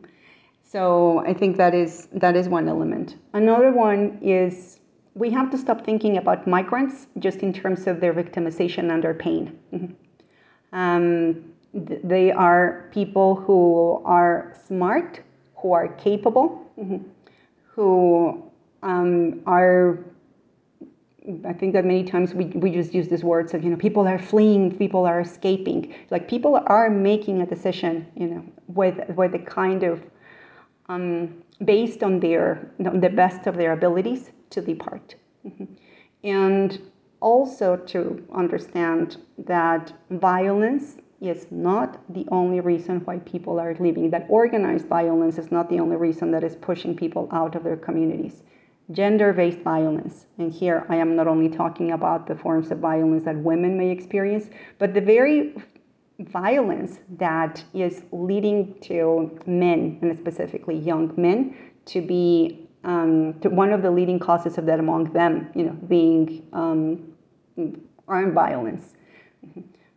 So 0.62 1.24
I 1.26 1.32
think 1.32 1.56
that 1.56 1.74
is, 1.74 2.08
that 2.12 2.36
is 2.36 2.48
one 2.48 2.68
element. 2.68 3.16
Another 3.32 3.72
one 3.72 4.18
is 4.20 4.80
we 5.16 5.30
have 5.30 5.50
to 5.50 5.56
stop 5.56 5.84
thinking 5.84 6.18
about 6.18 6.46
migrants 6.46 7.06
just 7.18 7.38
in 7.38 7.52
terms 7.52 7.86
of 7.86 8.00
their 8.00 8.12
victimization 8.12 8.92
and 8.92 9.02
their 9.02 9.14
pain. 9.14 9.58
Mm-hmm. 9.72 10.76
Um, 10.78 11.52
th- 11.72 12.00
they 12.04 12.30
are 12.30 12.90
people 12.92 13.34
who 13.34 14.02
are 14.04 14.54
smart, 14.66 15.22
who 15.56 15.72
are 15.72 15.88
capable, 15.88 16.70
mm-hmm. 16.78 16.98
who 17.70 18.42
um, 18.82 19.40
are. 19.46 20.04
I 21.44 21.54
think 21.54 21.72
that 21.72 21.84
many 21.84 22.04
times 22.04 22.34
we, 22.34 22.44
we 22.64 22.70
just 22.70 22.94
use 22.94 23.08
these 23.08 23.24
words 23.24 23.52
of, 23.52 23.64
you 23.64 23.70
know, 23.70 23.76
people 23.76 24.06
are 24.06 24.18
fleeing, 24.18 24.76
people 24.76 25.06
are 25.06 25.20
escaping. 25.20 25.92
Like 26.10 26.28
people 26.28 26.62
are 26.66 26.88
making 26.88 27.40
a 27.40 27.46
decision, 27.46 28.06
you 28.14 28.28
know, 28.28 28.44
with, 28.68 28.96
with 29.16 29.32
the 29.32 29.40
kind 29.40 29.82
of, 29.82 30.04
um, 30.88 31.42
based 31.64 32.04
on 32.04 32.20
their, 32.20 32.70
the 32.78 33.08
best 33.08 33.48
of 33.48 33.56
their 33.56 33.72
abilities 33.72 34.30
to 34.50 34.60
depart. 34.60 35.14
And 36.22 36.80
also 37.20 37.76
to 37.76 38.24
understand 38.32 39.16
that 39.38 39.92
violence 40.10 40.96
is 41.20 41.46
not 41.50 41.98
the 42.12 42.26
only 42.30 42.60
reason 42.60 43.00
why 43.00 43.18
people 43.20 43.58
are 43.58 43.74
leaving, 43.80 44.10
that 44.10 44.26
organized 44.28 44.86
violence 44.86 45.38
is 45.38 45.50
not 45.50 45.70
the 45.70 45.80
only 45.80 45.96
reason 45.96 46.30
that 46.30 46.44
is 46.44 46.56
pushing 46.56 46.94
people 46.94 47.28
out 47.32 47.54
of 47.54 47.64
their 47.64 47.76
communities. 47.76 48.42
Gender 48.92 49.32
based 49.32 49.60
violence, 49.60 50.26
and 50.38 50.52
here 50.52 50.86
I 50.88 50.96
am 50.96 51.16
not 51.16 51.26
only 51.26 51.48
talking 51.48 51.90
about 51.92 52.26
the 52.26 52.36
forms 52.36 52.70
of 52.70 52.78
violence 52.78 53.24
that 53.24 53.36
women 53.36 53.76
may 53.76 53.90
experience, 53.90 54.48
but 54.78 54.94
the 54.94 55.00
very 55.00 55.54
violence 56.20 57.00
that 57.18 57.64
is 57.74 58.04
leading 58.12 58.74
to 58.82 59.38
men, 59.46 59.98
and 60.02 60.16
specifically 60.16 60.76
young 60.76 61.12
men, 61.16 61.56
to 61.86 62.00
be 62.00 62.65
um, 62.86 63.32
one 63.42 63.72
of 63.72 63.82
the 63.82 63.90
leading 63.90 64.18
causes 64.18 64.56
of 64.58 64.66
that 64.66 64.78
among 64.78 65.12
them, 65.12 65.50
you 65.54 65.64
know, 65.64 65.72
being 65.72 66.46
um, 66.52 67.12
armed 68.06 68.32
violence. 68.32 68.94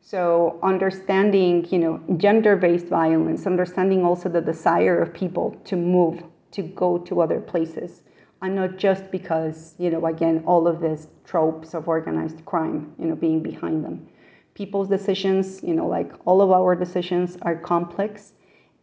So 0.02 0.60
understanding, 0.64 1.68
you 1.70 1.78
know, 1.78 2.02
gender-based 2.18 2.88
violence, 2.88 3.46
understanding 3.46 4.04
also 4.04 4.28
the 4.28 4.42
desire 4.42 5.00
of 5.00 5.14
people 5.14 5.56
to 5.66 5.76
move, 5.76 6.24
to 6.52 6.64
go 6.64 6.98
to 6.98 7.22
other 7.22 7.40
places, 7.40 8.02
and 8.42 8.56
not 8.56 8.78
just 8.78 9.12
because, 9.12 9.76
you 9.78 9.92
know, 9.92 10.04
again, 10.08 10.44
all 10.48 10.68
of 10.68 10.82
these 10.82 11.10
tropes 11.26 11.76
of 11.76 11.88
organized 11.88 12.44
crime, 12.46 12.92
you 12.98 13.06
know, 13.06 13.16
being 13.16 13.44
behind 13.44 13.86
them. 13.86 14.08
People's 14.56 14.90
decisions, 14.90 15.62
you 15.62 15.76
know, 15.76 15.86
like 15.86 16.12
all 16.26 16.42
of 16.42 16.50
our 16.50 16.76
decisions 16.76 17.38
are 17.44 17.56
complex 17.56 18.34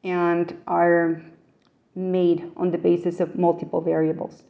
and 0.05 0.57
are 0.69 1.23
made 1.97 2.51
on 2.57 2.71
the 2.71 2.79
basis 2.79 3.21
of 3.21 3.37
multiple 3.37 3.81
variables. 3.81 4.45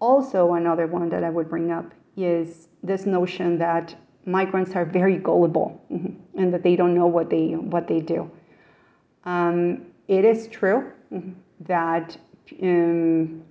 Also, 0.00 0.54
another 0.54 0.86
one 0.86 1.08
that 1.10 1.22
I 1.22 1.30
would 1.30 1.48
bring 1.48 1.70
up 1.70 1.92
is 2.16 2.68
this 2.82 3.06
notion 3.06 3.58
that 3.58 3.94
migrants 4.24 4.74
are 4.74 4.84
very 4.84 5.16
gullible 5.16 5.80
mm-hmm, 5.90 6.40
and 6.40 6.52
that 6.52 6.62
they 6.62 6.74
don't 6.74 6.94
know 6.94 7.06
what 7.06 7.30
they 7.30 7.52
what 7.52 7.86
they 7.86 8.00
do. 8.00 8.30
Um, 9.24 9.86
it 10.08 10.24
is 10.24 10.48
true 10.48 10.92
mm-hmm, 11.12 11.32
that 11.60 12.16
um, 12.62 13.42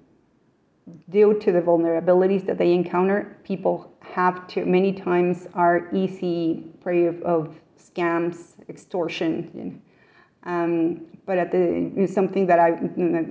due 1.10 1.39
to 1.39 1.51
the 1.51 1.62
vulnerabilities 1.62 2.45
that 2.45 2.58
they 2.58 2.73
encounter, 2.73 3.38
people 3.43 3.91
have 4.01 4.47
to 4.47 4.65
many 4.65 4.91
times 4.91 5.47
are 5.53 5.89
easy 5.93 6.65
prey 6.81 7.05
of, 7.05 7.21
of 7.23 7.60
scams, 7.79 8.53
extortion. 8.69 9.51
You 9.53 9.63
know. 9.63 9.73
Um, 10.45 11.01
but 11.25 11.39
at 11.39 11.51
the 11.51 12.08
something 12.13 12.45
that 12.47 12.60
I 12.60 12.69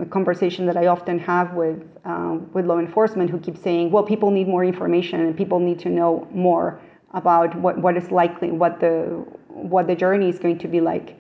a 0.03 0.07
conversation 0.07 0.67
that 0.67 0.77
I 0.77 0.89
often 0.89 1.19
have 1.21 1.55
with 1.55 1.81
uh, 2.05 2.39
with 2.53 2.67
law 2.67 2.79
enforcement 2.79 3.31
who 3.31 3.39
keep 3.39 3.57
saying, 3.57 3.91
well, 3.93 4.03
people 4.03 4.31
need 4.31 4.49
more 4.49 4.65
information 4.65 5.21
and 5.21 5.37
people 5.37 5.61
need 5.61 5.79
to 5.81 5.89
know 5.89 6.27
more 6.33 6.81
about 7.13 7.55
what, 7.55 7.79
what 7.79 7.97
is 7.97 8.11
likely, 8.11 8.51
what 8.51 8.81
the 8.81 9.25
what 9.49 9.87
the 9.87 9.95
journey 9.95 10.29
is 10.29 10.39
going 10.39 10.59
to 10.59 10.69
be 10.69 10.81
like. 10.81 11.17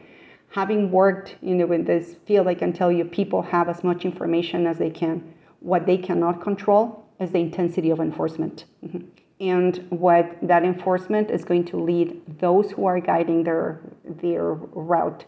Having 0.50 0.90
worked, 0.90 1.36
you 1.40 1.54
know, 1.54 1.70
in 1.72 1.84
this 1.84 2.16
field, 2.26 2.46
I 2.46 2.54
can 2.54 2.72
tell 2.72 2.90
you 2.92 3.04
people 3.04 3.42
have 3.42 3.68
as 3.68 3.82
much 3.82 4.04
information 4.04 4.66
as 4.66 4.78
they 4.78 4.90
can. 4.90 5.34
What 5.60 5.86
they 5.86 5.96
cannot 5.96 6.40
control 6.42 7.04
is 7.20 7.30
the 7.30 7.38
intensity 7.38 7.90
of 7.90 8.00
enforcement. 8.00 8.64
Mm-hmm. 8.84 8.98
And 9.40 9.84
what 9.90 10.36
that 10.42 10.62
enforcement 10.62 11.30
is 11.30 11.44
going 11.44 11.64
to 11.66 11.76
lead 11.76 12.38
those 12.38 12.70
who 12.70 12.86
are 12.86 13.00
guiding 13.00 13.44
their 13.44 13.80
their 14.04 14.52
route, 14.52 15.24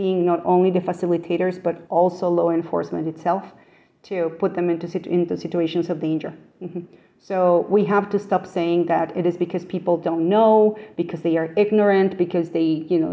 being 0.00 0.18
not 0.32 0.40
only 0.54 0.70
the 0.78 0.84
facilitators 0.90 1.56
but 1.66 1.76
also 2.00 2.26
law 2.40 2.50
enforcement 2.60 3.04
itself, 3.14 3.44
to 4.10 4.16
put 4.42 4.50
them 4.58 4.66
into 4.74 4.86
into 5.18 5.34
situations 5.46 5.86
of 5.92 5.96
danger. 6.08 6.32
Mm-hmm. 6.62 6.84
So 7.30 7.38
we 7.74 7.82
have 7.94 8.06
to 8.14 8.18
stop 8.18 8.44
saying 8.56 8.80
that 8.92 9.06
it 9.20 9.24
is 9.30 9.36
because 9.44 9.64
people 9.76 9.96
don't 10.08 10.26
know, 10.34 10.52
because 10.96 11.20
they 11.26 11.34
are 11.40 11.48
ignorant, 11.64 12.10
because 12.24 12.48
they, 12.56 12.70
you 12.92 12.98
know, 13.02 13.12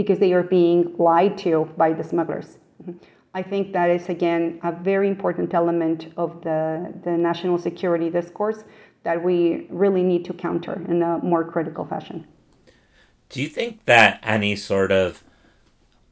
because 0.00 0.18
they 0.24 0.32
are 0.38 0.46
being 0.58 0.80
lied 1.10 1.34
to 1.44 1.52
by 1.82 1.90
the 1.98 2.04
smugglers. 2.12 2.48
I 3.40 3.42
think 3.50 3.64
that 3.76 3.88
is 3.96 4.04
again 4.16 4.42
a 4.70 4.72
very 4.90 5.08
important 5.16 5.48
element 5.62 5.98
of 6.16 6.30
the, 6.46 6.60
the 7.06 7.14
national 7.28 7.58
security 7.68 8.08
discourse 8.18 8.60
that 9.06 9.18
we 9.28 9.66
really 9.84 10.04
need 10.12 10.22
to 10.28 10.32
counter 10.46 10.76
in 10.92 10.98
a 11.02 11.12
more 11.32 11.44
critical 11.54 11.84
fashion. 11.92 12.18
Do 13.32 13.36
you 13.42 13.50
think 13.58 13.72
that 13.92 14.12
any 14.36 14.54
sort 14.56 14.90
of, 15.02 15.08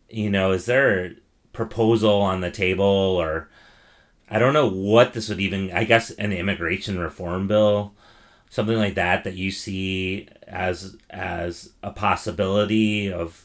you 0.08 0.30
know, 0.30 0.52
is 0.52 0.66
there 0.66 1.06
a 1.06 1.14
proposal 1.52 2.20
on 2.20 2.40
the 2.40 2.50
table 2.50 2.84
or 2.84 3.48
I 4.28 4.38
don't 4.38 4.54
know 4.54 4.68
what 4.68 5.12
this 5.12 5.28
would 5.28 5.40
even. 5.40 5.70
I 5.72 5.84
guess 5.84 6.10
an 6.10 6.32
immigration 6.32 6.98
reform 6.98 7.46
bill, 7.46 7.94
something 8.50 8.76
like 8.76 8.94
that, 8.94 9.24
that 9.24 9.34
you 9.34 9.50
see 9.50 10.28
as 10.46 10.96
as 11.10 11.72
a 11.82 11.90
possibility 11.90 13.12
of 13.12 13.44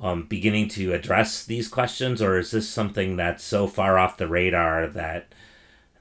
um, 0.00 0.24
beginning 0.24 0.68
to 0.70 0.94
address 0.94 1.44
these 1.44 1.68
questions, 1.68 2.22
or 2.22 2.38
is 2.38 2.50
this 2.50 2.68
something 2.68 3.16
that's 3.16 3.44
so 3.44 3.66
far 3.66 3.98
off 3.98 4.16
the 4.16 4.26
radar 4.26 4.86
that 4.88 5.32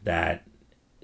that 0.03 0.43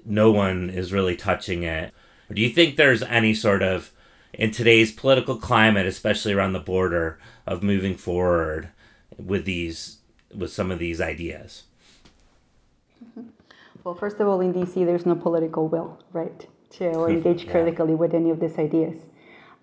no 0.04 0.30
one 0.30 0.70
is 0.70 0.92
really 0.92 1.16
touching 1.16 1.62
it? 1.62 1.92
Or 2.30 2.34
do 2.34 2.42
you 2.42 2.48
think 2.48 2.76
there's 2.76 3.02
any 3.02 3.34
sort 3.34 3.62
of 3.62 3.92
in 4.32 4.50
today's 4.50 4.90
political 4.90 5.36
climate, 5.36 5.86
especially 5.86 6.32
around 6.32 6.54
the 6.54 6.58
border, 6.58 7.18
of 7.46 7.62
moving 7.62 7.96
forward 7.96 8.70
with 9.24 9.44
these 9.44 9.98
with 10.34 10.52
some 10.52 10.70
of 10.70 10.78
these 10.78 11.00
ideas? 11.00 11.64
Well, 13.84 13.94
first 13.94 14.20
of 14.20 14.28
all, 14.28 14.40
in 14.40 14.54
DC, 14.54 14.86
there's 14.86 15.06
no 15.06 15.16
political 15.16 15.68
will, 15.68 15.98
right, 16.12 16.46
to 16.70 17.04
engage 17.06 17.44
yeah. 17.44 17.50
critically 17.50 17.94
with 17.94 18.14
any 18.14 18.30
of 18.30 18.40
these 18.40 18.58
ideas. 18.58 18.96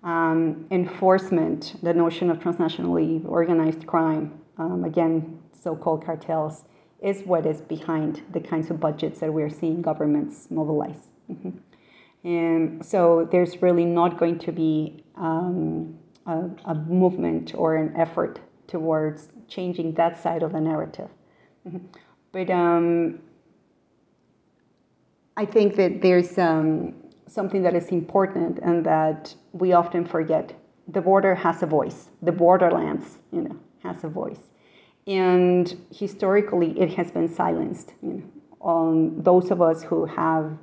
Um, 0.02 0.66
enforcement, 0.70 1.76
the 1.82 1.94
notion 1.94 2.30
of 2.30 2.38
transnationally 2.38 3.26
organized 3.26 3.86
crime, 3.86 4.40
um, 4.58 4.84
again, 4.84 5.40
so 5.58 5.74
called 5.74 6.04
cartels, 6.04 6.64
is 7.02 7.22
what 7.22 7.46
is 7.46 7.60
behind 7.62 8.22
the 8.32 8.40
kinds 8.40 8.70
of 8.70 8.78
budgets 8.78 9.20
that 9.20 9.32
we're 9.32 9.50
seeing 9.50 9.80
governments 9.80 10.50
mobilize. 10.50 11.08
Mm-hmm. 11.30 11.50
And 12.24 12.84
so 12.84 13.26
there's 13.30 13.62
really 13.62 13.86
not 13.86 14.18
going 14.18 14.38
to 14.40 14.52
be 14.52 15.02
um, 15.16 15.98
a, 16.26 16.50
a, 16.66 16.74
movement 16.74 17.54
or 17.54 17.76
an 17.76 17.96
effort 17.96 18.40
towards 18.70 19.28
changing 19.48 19.94
that 19.94 20.22
side 20.22 20.42
of 20.42 20.52
the 20.52 20.60
narrative. 20.60 21.10
Mm-hmm. 21.66 21.86
But 22.32 22.48
um, 22.50 23.18
I 25.36 25.44
think 25.44 25.76
that 25.76 26.00
there's 26.00 26.38
um, 26.38 26.94
something 27.26 27.62
that 27.62 27.74
is 27.74 27.88
important 27.88 28.58
and 28.62 28.86
that 28.86 29.34
we 29.52 29.72
often 29.72 30.04
forget. 30.04 30.54
The 30.88 31.00
border 31.00 31.34
has 31.34 31.62
a 31.62 31.66
voice. 31.66 32.10
The 32.22 32.32
borderlands, 32.32 33.18
you 33.32 33.42
know, 33.42 33.56
has 33.82 34.04
a 34.04 34.08
voice, 34.08 34.44
and 35.06 35.76
historically 35.92 36.78
it 36.80 36.94
has 36.94 37.10
been 37.10 37.28
silenced. 37.28 37.94
You 38.02 38.12
know, 38.14 38.22
on 38.60 39.22
those 39.22 39.50
of 39.50 39.62
us 39.62 39.82
who 39.82 40.06
have 40.06 40.58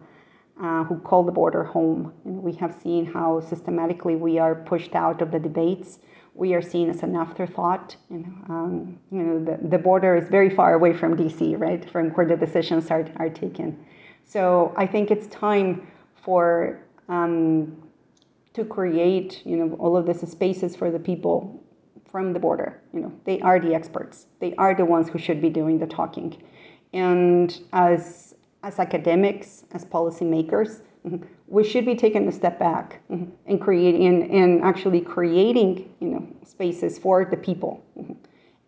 uh, 0.61 0.83
who 0.85 0.99
call 0.99 1.23
the 1.23 1.31
border 1.31 1.63
home, 1.63 2.13
and 2.25 2.41
we 2.41 2.53
have 2.53 2.73
seen 2.73 3.05
how 3.05 3.39
systematically 3.39 4.15
we 4.15 4.39
are 4.39 4.55
pushed 4.55 4.95
out 4.95 5.21
of 5.21 5.31
the 5.31 5.39
debates. 5.39 5.99
We 6.37 6.53
are 6.53 6.61
seen 6.61 6.89
as 6.89 7.01
an 7.01 7.15
afterthought. 7.15 7.95
You 8.11 8.19
know, 8.19 8.53
um, 8.53 8.99
you 9.11 9.23
know 9.23 9.43
the, 9.43 9.57
the 9.67 9.77
border 9.77 10.15
is 10.15 10.29
very 10.29 10.49
far 10.49 10.75
away 10.75 10.93
from 10.93 11.17
DC, 11.17 11.59
right, 11.59 11.89
from 11.89 12.11
where 12.11 12.27
the 12.27 12.37
decisions 12.37 12.91
are, 12.91 13.05
are 13.17 13.29
taken. 13.29 13.77
So 14.23 14.73
I 14.77 14.85
think 14.85 15.09
it's 15.09 15.27
time 15.27 15.87
for 16.23 16.79
um, 17.09 17.81
to 18.53 18.63
create, 18.65 19.41
you 19.45 19.55
know, 19.55 19.75
all 19.77 19.97
of 19.97 20.05
these 20.05 20.29
spaces 20.29 20.75
for 20.75 20.91
the 20.91 20.99
people 20.99 21.63
from 22.11 22.33
the 22.33 22.39
border. 22.39 22.81
You 22.93 22.99
know, 22.99 23.13
they 23.25 23.39
are 23.41 23.59
the 23.59 23.73
experts. 23.73 24.27
They 24.39 24.53
are 24.55 24.75
the 24.75 24.85
ones 24.85 25.09
who 25.09 25.17
should 25.17 25.41
be 25.41 25.49
doing 25.49 25.79
the 25.79 25.87
talking. 25.87 26.41
And 26.93 27.59
as 27.73 28.35
as 28.63 28.79
academics, 28.79 29.65
as 29.71 29.85
policymakers, 29.85 30.81
mm-hmm, 31.07 31.25
we 31.47 31.63
should 31.63 31.85
be 31.85 31.95
taking 31.95 32.27
a 32.27 32.31
step 32.31 32.59
back 32.59 33.01
mm-hmm, 33.09 33.31
and 33.45 33.61
creating 33.61 34.31
and 34.31 34.63
actually 34.63 35.01
creating, 35.01 35.93
you 35.99 36.07
know, 36.09 36.27
spaces 36.43 36.99
for 36.99 37.25
the 37.25 37.37
people. 37.37 37.83
Mm-hmm 37.97 38.13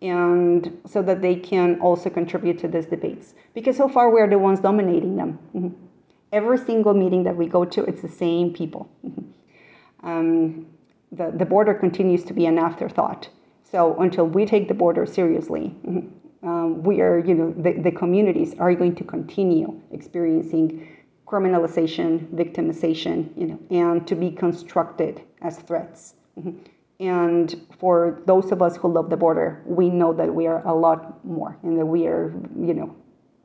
and 0.02 0.80
so 0.88 1.02
that 1.02 1.22
they 1.22 1.36
can 1.36 1.80
also 1.82 2.10
contribute 2.10 2.58
to 2.60 2.68
these 2.68 2.86
debates. 2.86 3.34
Because 3.54 3.78
so 3.78 3.90
far 3.90 4.10
we're 4.10 4.30
the 4.30 4.40
ones 4.40 4.60
dominating 4.60 5.16
them. 5.18 5.40
Mm-hmm. 5.54 5.86
Every 6.32 6.58
single 6.58 6.94
meeting 6.94 7.24
that 7.24 7.36
we 7.36 7.48
go 7.48 7.66
to, 7.66 7.84
it's 7.84 8.02
the 8.02 8.08
same 8.10 8.54
people. 8.54 8.90
Mm-hmm. 9.06 10.08
Um, 10.08 10.68
the, 11.12 11.32
the 11.36 11.46
border 11.46 11.74
continues 11.74 12.24
to 12.26 12.34
be 12.34 12.46
an 12.46 12.58
afterthought. 12.58 13.30
So 13.64 14.00
until 14.00 14.26
we 14.26 14.46
take 14.46 14.68
the 14.68 14.74
border 14.74 15.06
seriously, 15.06 15.76
mm-hmm, 15.86 16.48
um, 16.48 16.84
we 16.84 17.02
are, 17.02 17.20
you 17.20 17.34
know, 17.34 17.54
the, 17.58 17.74
the 17.82 17.92
communities 17.92 18.56
are 18.58 18.74
going 18.74 18.96
to 18.96 19.04
continue 19.04 19.82
experiencing 19.92 20.88
criminalization, 21.30 22.28
victimization, 22.34 23.30
you 23.38 23.48
know, 23.48 23.60
and 23.70 24.08
to 24.08 24.16
be 24.16 24.32
constructed 24.32 25.22
as 25.42 25.58
threats. 25.60 26.16
Mm-hmm. 26.38 26.58
And 27.00 27.68
for 27.80 28.22
those 28.26 28.52
of 28.52 28.62
us 28.62 28.76
who 28.76 28.92
love 28.92 29.10
the 29.10 29.16
border, 29.16 29.62
we 29.66 29.90
know 29.90 30.12
that 30.14 30.34
we 30.34 30.48
are 30.48 30.66
a 30.68 30.74
lot 30.74 31.24
more 31.24 31.58
and 31.64 31.78
that 31.78 31.86
we 31.86 32.08
are, 32.08 32.34
you 32.60 32.74
know, 32.74 32.96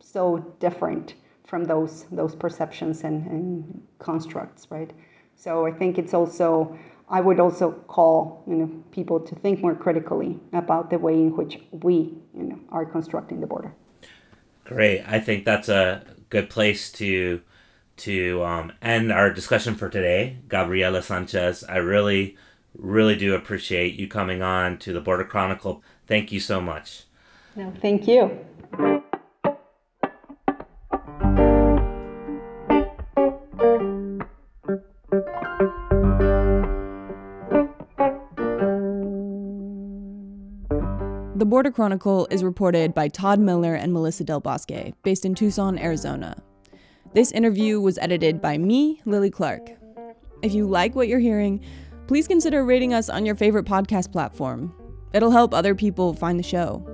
so 0.01 0.39
different 0.59 1.15
from 1.47 1.65
those 1.65 2.07
those 2.11 2.35
perceptions 2.35 3.05
and, 3.05 3.27
and 3.27 3.83
constructs, 3.99 4.67
right? 4.71 4.93
So 5.37 5.67
I 5.67 5.73
think 5.73 5.99
it's 5.99 6.15
also 6.15 6.77
I 7.09 7.21
would 7.21 7.39
also 7.39 7.73
call 7.87 8.43
you 8.47 8.57
know 8.57 8.71
people 8.91 9.21
to 9.21 9.35
think 9.37 9.61
more 9.61 9.75
critically 9.75 10.41
about 10.53 10.91
the 10.91 10.99
way 10.99 11.15
in 11.15 11.37
which 11.37 11.61
we 11.71 12.15
you 12.35 12.45
know 12.45 12.59
are 12.71 12.85
constructing 12.85 13.41
the 13.41 13.47
border. 13.47 13.75
Great. 14.65 15.05
I 15.07 15.21
think 15.21 15.45
that's 15.45 15.69
a 15.69 16.03
good 16.31 16.49
place 16.49 16.91
to 16.93 17.41
to 17.99 18.45
um, 18.45 18.73
end 18.83 19.13
our 19.13 19.33
discussion 19.33 19.75
for 19.75 19.89
today. 19.89 20.39
Gabriella 20.49 21.03
Sanchez, 21.03 21.65
I 21.65 21.77
really, 21.77 22.37
really 22.77 23.17
do 23.17 23.35
appreciate 23.35 23.95
you 23.95 24.09
coming 24.09 24.43
on 24.43 24.79
to 24.79 24.93
the 24.93 25.01
Border 25.01 25.25
Chronicle. 25.25 25.83
Thank 26.07 26.33
you 26.33 26.41
so 26.41 26.61
much. 26.61 27.05
No, 27.57 27.73
thank 27.81 28.09
you. 28.09 28.39
The 41.37 41.45
Border 41.45 41.71
Chronicle 41.71 42.27
is 42.31 42.43
reported 42.43 42.95
by 42.95 43.09
Todd 43.09 43.39
Miller 43.39 43.75
and 43.75 43.93
Melissa 43.93 44.25
Del 44.25 44.41
Bosque, 44.41 44.95
based 45.03 45.25
in 45.25 45.35
Tucson, 45.35 45.79
Arizona. 45.79 46.43
This 47.15 47.31
interview 47.31 47.81
was 47.81 47.97
edited 47.99 48.41
by 48.41 48.59
me, 48.59 49.01
Lily 49.05 49.31
Clark. 49.31 49.71
If 50.43 50.53
you 50.53 50.67
like 50.67 50.97
what 50.97 51.07
you're 51.07 51.21
hearing, 51.21 51.65
please 52.09 52.27
consider 52.27 52.65
rating 52.65 52.93
us 52.93 53.09
on 53.09 53.25
your 53.25 53.37
favorite 53.37 53.67
podcast 53.67 54.11
platform. 54.11 54.75
It'll 55.13 55.31
help 55.31 55.55
other 55.55 55.77
people 55.77 56.13
find 56.15 56.41
the 56.41 56.43
show. 56.43 56.85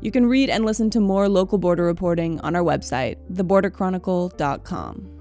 You 0.00 0.10
can 0.10 0.26
read 0.26 0.50
and 0.50 0.64
listen 0.64 0.90
to 0.90 1.00
more 1.00 1.28
local 1.28 1.58
border 1.58 1.84
reporting 1.84 2.40
on 2.40 2.56
our 2.56 2.64
website, 2.64 3.18
theborderchronicle.com. 3.32 5.15